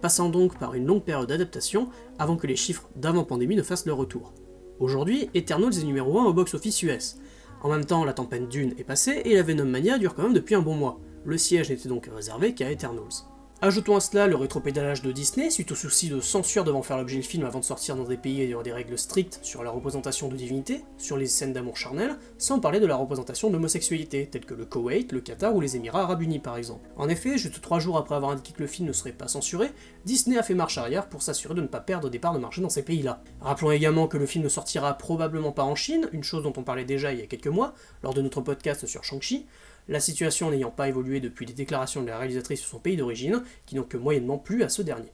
passant 0.00 0.28
donc 0.28 0.58
par 0.58 0.74
une 0.74 0.86
longue 0.86 1.02
période 1.02 1.28
d'adaptation 1.28 1.88
avant 2.18 2.36
que 2.36 2.46
les 2.46 2.56
chiffres 2.56 2.88
d'avant-pandémie 2.96 3.56
ne 3.56 3.62
fassent 3.62 3.86
leur 3.86 3.96
retour. 3.96 4.32
Aujourd'hui, 4.78 5.28
Eternals 5.34 5.78
est 5.78 5.84
numéro 5.84 6.18
1 6.18 6.24
au 6.24 6.32
box-office 6.32 6.82
US. 6.82 7.16
En 7.62 7.68
même 7.68 7.84
temps, 7.84 8.04
la 8.04 8.14
tempête 8.14 8.48
Dune 8.48 8.74
est 8.78 8.84
passée 8.84 9.22
et 9.24 9.34
la 9.34 9.42
Venom 9.42 9.66
Mania 9.66 9.98
dure 9.98 10.14
quand 10.14 10.22
même 10.22 10.32
depuis 10.32 10.54
un 10.54 10.62
bon 10.62 10.74
mois. 10.74 10.98
Le 11.24 11.36
siège 11.36 11.68
n'était 11.68 11.88
donc 11.88 12.08
réservé 12.14 12.54
qu'à 12.54 12.70
Eternals. 12.70 13.29
Ajoutons 13.62 13.96
à 13.96 14.00
cela 14.00 14.26
le 14.26 14.36
rétropédalage 14.36 15.02
de 15.02 15.12
Disney 15.12 15.50
suite 15.50 15.70
au 15.70 15.74
souci 15.74 16.08
de 16.08 16.18
censure 16.20 16.64
devant 16.64 16.80
faire 16.80 16.96
l'objet 16.96 17.18
le 17.18 17.22
film 17.22 17.44
avant 17.44 17.58
de 17.58 17.64
sortir 17.64 17.94
dans 17.94 18.04
des 18.04 18.16
pays 18.16 18.40
ayant 18.40 18.62
des 18.62 18.72
règles 18.72 18.96
strictes 18.96 19.38
sur 19.42 19.62
la 19.62 19.70
représentation 19.70 20.28
de 20.28 20.36
divinité, 20.36 20.82
sur 20.96 21.18
les 21.18 21.26
scènes 21.26 21.52
d'amour 21.52 21.76
charnel, 21.76 22.16
sans 22.38 22.58
parler 22.58 22.80
de 22.80 22.86
la 22.86 22.96
représentation 22.96 23.50
d'homosexualité, 23.50 24.26
telles 24.32 24.46
que 24.46 24.54
le 24.54 24.64
Koweït, 24.64 25.12
le 25.12 25.20
Qatar 25.20 25.54
ou 25.54 25.60
les 25.60 25.76
Émirats 25.76 26.04
Arabes 26.04 26.22
Unis 26.22 26.38
par 26.38 26.56
exemple. 26.56 26.88
En 26.96 27.10
effet, 27.10 27.36
juste 27.36 27.60
trois 27.60 27.80
jours 27.80 27.98
après 27.98 28.14
avoir 28.14 28.30
indiqué 28.30 28.54
que 28.54 28.62
le 28.62 28.66
film 28.66 28.88
ne 28.88 28.94
serait 28.94 29.12
pas 29.12 29.28
censuré, 29.28 29.70
Disney 30.06 30.38
a 30.38 30.42
fait 30.42 30.54
marche 30.54 30.78
arrière 30.78 31.10
pour 31.10 31.20
s'assurer 31.20 31.52
de 31.52 31.60
ne 31.60 31.66
pas 31.66 31.80
perdre 31.80 32.08
des 32.08 32.18
parts 32.18 32.32
de 32.32 32.38
marché 32.38 32.62
dans 32.62 32.70
ces 32.70 32.82
pays-là. 32.82 33.22
Rappelons 33.42 33.72
également 33.72 34.08
que 34.08 34.16
le 34.16 34.24
film 34.24 34.42
ne 34.42 34.48
sortira 34.48 34.94
probablement 34.94 35.52
pas 35.52 35.64
en 35.64 35.74
Chine, 35.74 36.08
une 36.12 36.24
chose 36.24 36.44
dont 36.44 36.54
on 36.56 36.62
parlait 36.62 36.86
déjà 36.86 37.12
il 37.12 37.20
y 37.20 37.22
a 37.22 37.26
quelques 37.26 37.46
mois, 37.46 37.74
lors 38.02 38.14
de 38.14 38.22
notre 38.22 38.40
podcast 38.40 38.86
sur 38.86 39.04
Shang-Chi, 39.04 39.44
la 39.88 40.00
situation 40.00 40.50
n'ayant 40.50 40.70
pas 40.70 40.88
évolué 40.88 41.20
depuis 41.20 41.46
les 41.46 41.52
déclarations 41.52 42.02
de 42.02 42.08
la 42.08 42.18
réalisatrice 42.18 42.60
sur 42.60 42.68
son 42.68 42.78
pays 42.78 42.96
d'origine, 42.96 43.42
qui 43.66 43.76
n'ont 43.76 43.82
que 43.82 43.96
moyennement 43.96 44.38
plu 44.38 44.62
à 44.62 44.68
ce 44.68 44.82
dernier. 44.82 45.12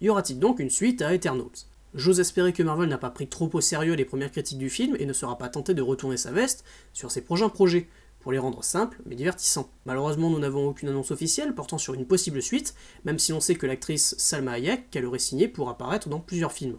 Y 0.00 0.10
aura-t-il 0.10 0.38
donc 0.38 0.58
une 0.58 0.70
suite 0.70 1.02
à 1.02 1.14
Eternals? 1.14 1.66
J'ose 1.94 2.20
espérer 2.20 2.52
que 2.52 2.62
Marvel 2.62 2.88
n'a 2.88 2.98
pas 2.98 3.10
pris 3.10 3.28
trop 3.28 3.50
au 3.52 3.60
sérieux 3.60 3.94
les 3.94 4.04
premières 4.04 4.30
critiques 4.30 4.58
du 4.58 4.70
film 4.70 4.96
et 4.98 5.06
ne 5.06 5.12
sera 5.12 5.38
pas 5.38 5.48
tenté 5.48 5.74
de 5.74 5.82
retourner 5.82 6.16
sa 6.16 6.30
veste 6.30 6.64
sur 6.92 7.10
ses 7.10 7.22
prochains 7.22 7.48
projets, 7.48 7.88
pour 8.20 8.32
les 8.32 8.38
rendre 8.38 8.64
simples 8.64 9.00
mais 9.06 9.14
divertissants. 9.14 9.70
Malheureusement, 9.86 10.30
nous 10.30 10.38
n'avons 10.38 10.68
aucune 10.68 10.88
annonce 10.88 11.10
officielle 11.10 11.54
portant 11.54 11.78
sur 11.78 11.94
une 11.94 12.06
possible 12.06 12.42
suite, 12.42 12.74
même 13.04 13.18
si 13.18 13.32
l'on 13.32 13.40
sait 13.40 13.54
que 13.54 13.66
l'actrice 13.66 14.14
Salma 14.18 14.52
Hayek, 14.52 14.90
qu'elle 14.90 15.06
aurait 15.06 15.18
signée 15.18 15.48
pour 15.48 15.68
apparaître 15.68 16.08
dans 16.08 16.20
plusieurs 16.20 16.52
films. 16.52 16.78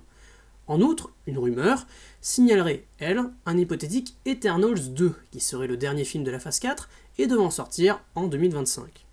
En 0.68 0.82
outre, 0.82 1.12
une 1.26 1.40
rumeur 1.40 1.88
signalerait, 2.22 2.86
elle, 3.00 3.24
un 3.48 3.58
hypothétique 3.58 4.16
Eternals 4.26 4.94
2, 4.94 5.16
qui 5.32 5.40
serait 5.40 5.66
le 5.66 5.78
dernier 5.78 6.04
film 6.04 6.24
de 6.24 6.30
la 6.30 6.38
phase 6.38 6.60
4 6.60 6.90
et 7.20 7.28
devant 7.28 7.52
sortir 7.52 8.02
en 8.16 8.28
2025. 8.28 9.06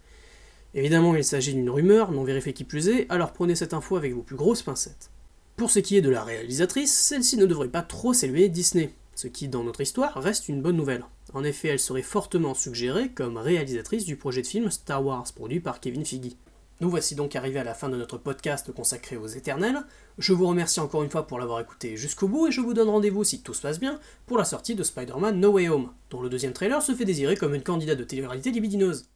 Évidemment, 0.75 1.15
il 1.15 1.25
s'agit 1.25 1.55
d'une 1.55 1.71
rumeur, 1.71 2.13
non 2.13 2.25
vérifiée 2.25 2.53
qui 2.53 2.65
plus 2.65 2.89
est, 2.89 3.07
alors 3.11 3.33
prenez 3.33 3.55
cette 3.55 3.75
info 3.75 3.97
avec 3.97 4.15
vos 4.15 4.23
plus 4.23 4.37
grosses 4.37 4.63
pincettes. 4.63 5.11
Pour 5.57 5.71
ce 5.71 5.81
qui 5.81 5.97
est 5.97 6.03
de 6.03 6.11
la 6.11 6.23
réalisatrice, 6.23 6.95
celle-ci 6.95 7.37
ne 7.37 7.47
devrait 7.47 7.69
pas 7.69 7.83
trop 7.83 8.13
s'éloigner 8.13 8.49
Disney, 8.49 8.93
ce 9.15 9.27
qui, 9.27 9.49
dans 9.49 9.65
notre 9.65 9.81
histoire, 9.81 10.15
reste 10.15 10.49
une 10.49 10.63
bonne 10.63 10.77
nouvelle. 10.77 11.05
En 11.35 11.43
effet, 11.45 11.69
elle 11.69 11.81
serait 11.81 12.03
fortement 12.03 12.55
suggérée 12.55 13.09
comme 13.09 13.39
réalisatrice 13.39 14.05
du 14.05 14.17
projet 14.17 14.43
de 14.43 14.47
film 14.47 14.71
Star 14.71 15.05
Wars 15.05 15.27
produit 15.35 15.61
par 15.61 15.81
Kevin 15.81 16.05
Feige. 16.05 16.37
Nous 16.81 16.91
voici 16.91 17.15
donc 17.15 17.35
arrivés 17.35 17.61
à 17.61 17.65
la 17.65 17.73
fin 17.73 17.89
de 17.89 17.97
notre 17.97 18.19
podcast 18.19 18.71
consacré 18.71 19.17
aux 19.17 19.27
éternels. 19.27 19.83
Je 20.19 20.35
vous 20.35 20.47
remercie 20.47 20.79
encore 20.79 21.03
une 21.03 21.09
fois 21.09 21.27
pour 21.27 21.39
l'avoir 21.39 21.61
écouté 21.61 21.97
jusqu'au 21.97 22.29
bout 22.29 22.49
et 22.49 22.51
je 22.51 22.61
vous 22.61 22.75
donne 22.75 22.91
rendez-vous 22.91 23.25
si 23.25 23.41
tout 23.41 23.55
se 23.55 23.63
passe 23.63 23.81
bien 23.81 23.99
pour 24.27 24.37
la 24.37 24.45
sortie 24.45 24.75
de 24.75 24.83
Spider-Man 24.83 25.41
No 25.41 25.53
Way 25.53 25.71
Home, 25.71 25.91
dont 26.11 26.21
le 26.21 26.29
deuxième 26.29 26.53
trailer 26.53 26.83
se 26.83 26.95
fait 26.95 27.07
désirer 27.07 27.35
comme 27.35 27.55
une 27.55 27.63
candidate 27.63 27.99
de 27.99 28.05
télé-réalité 28.05 28.51
libidineuse. 28.51 29.09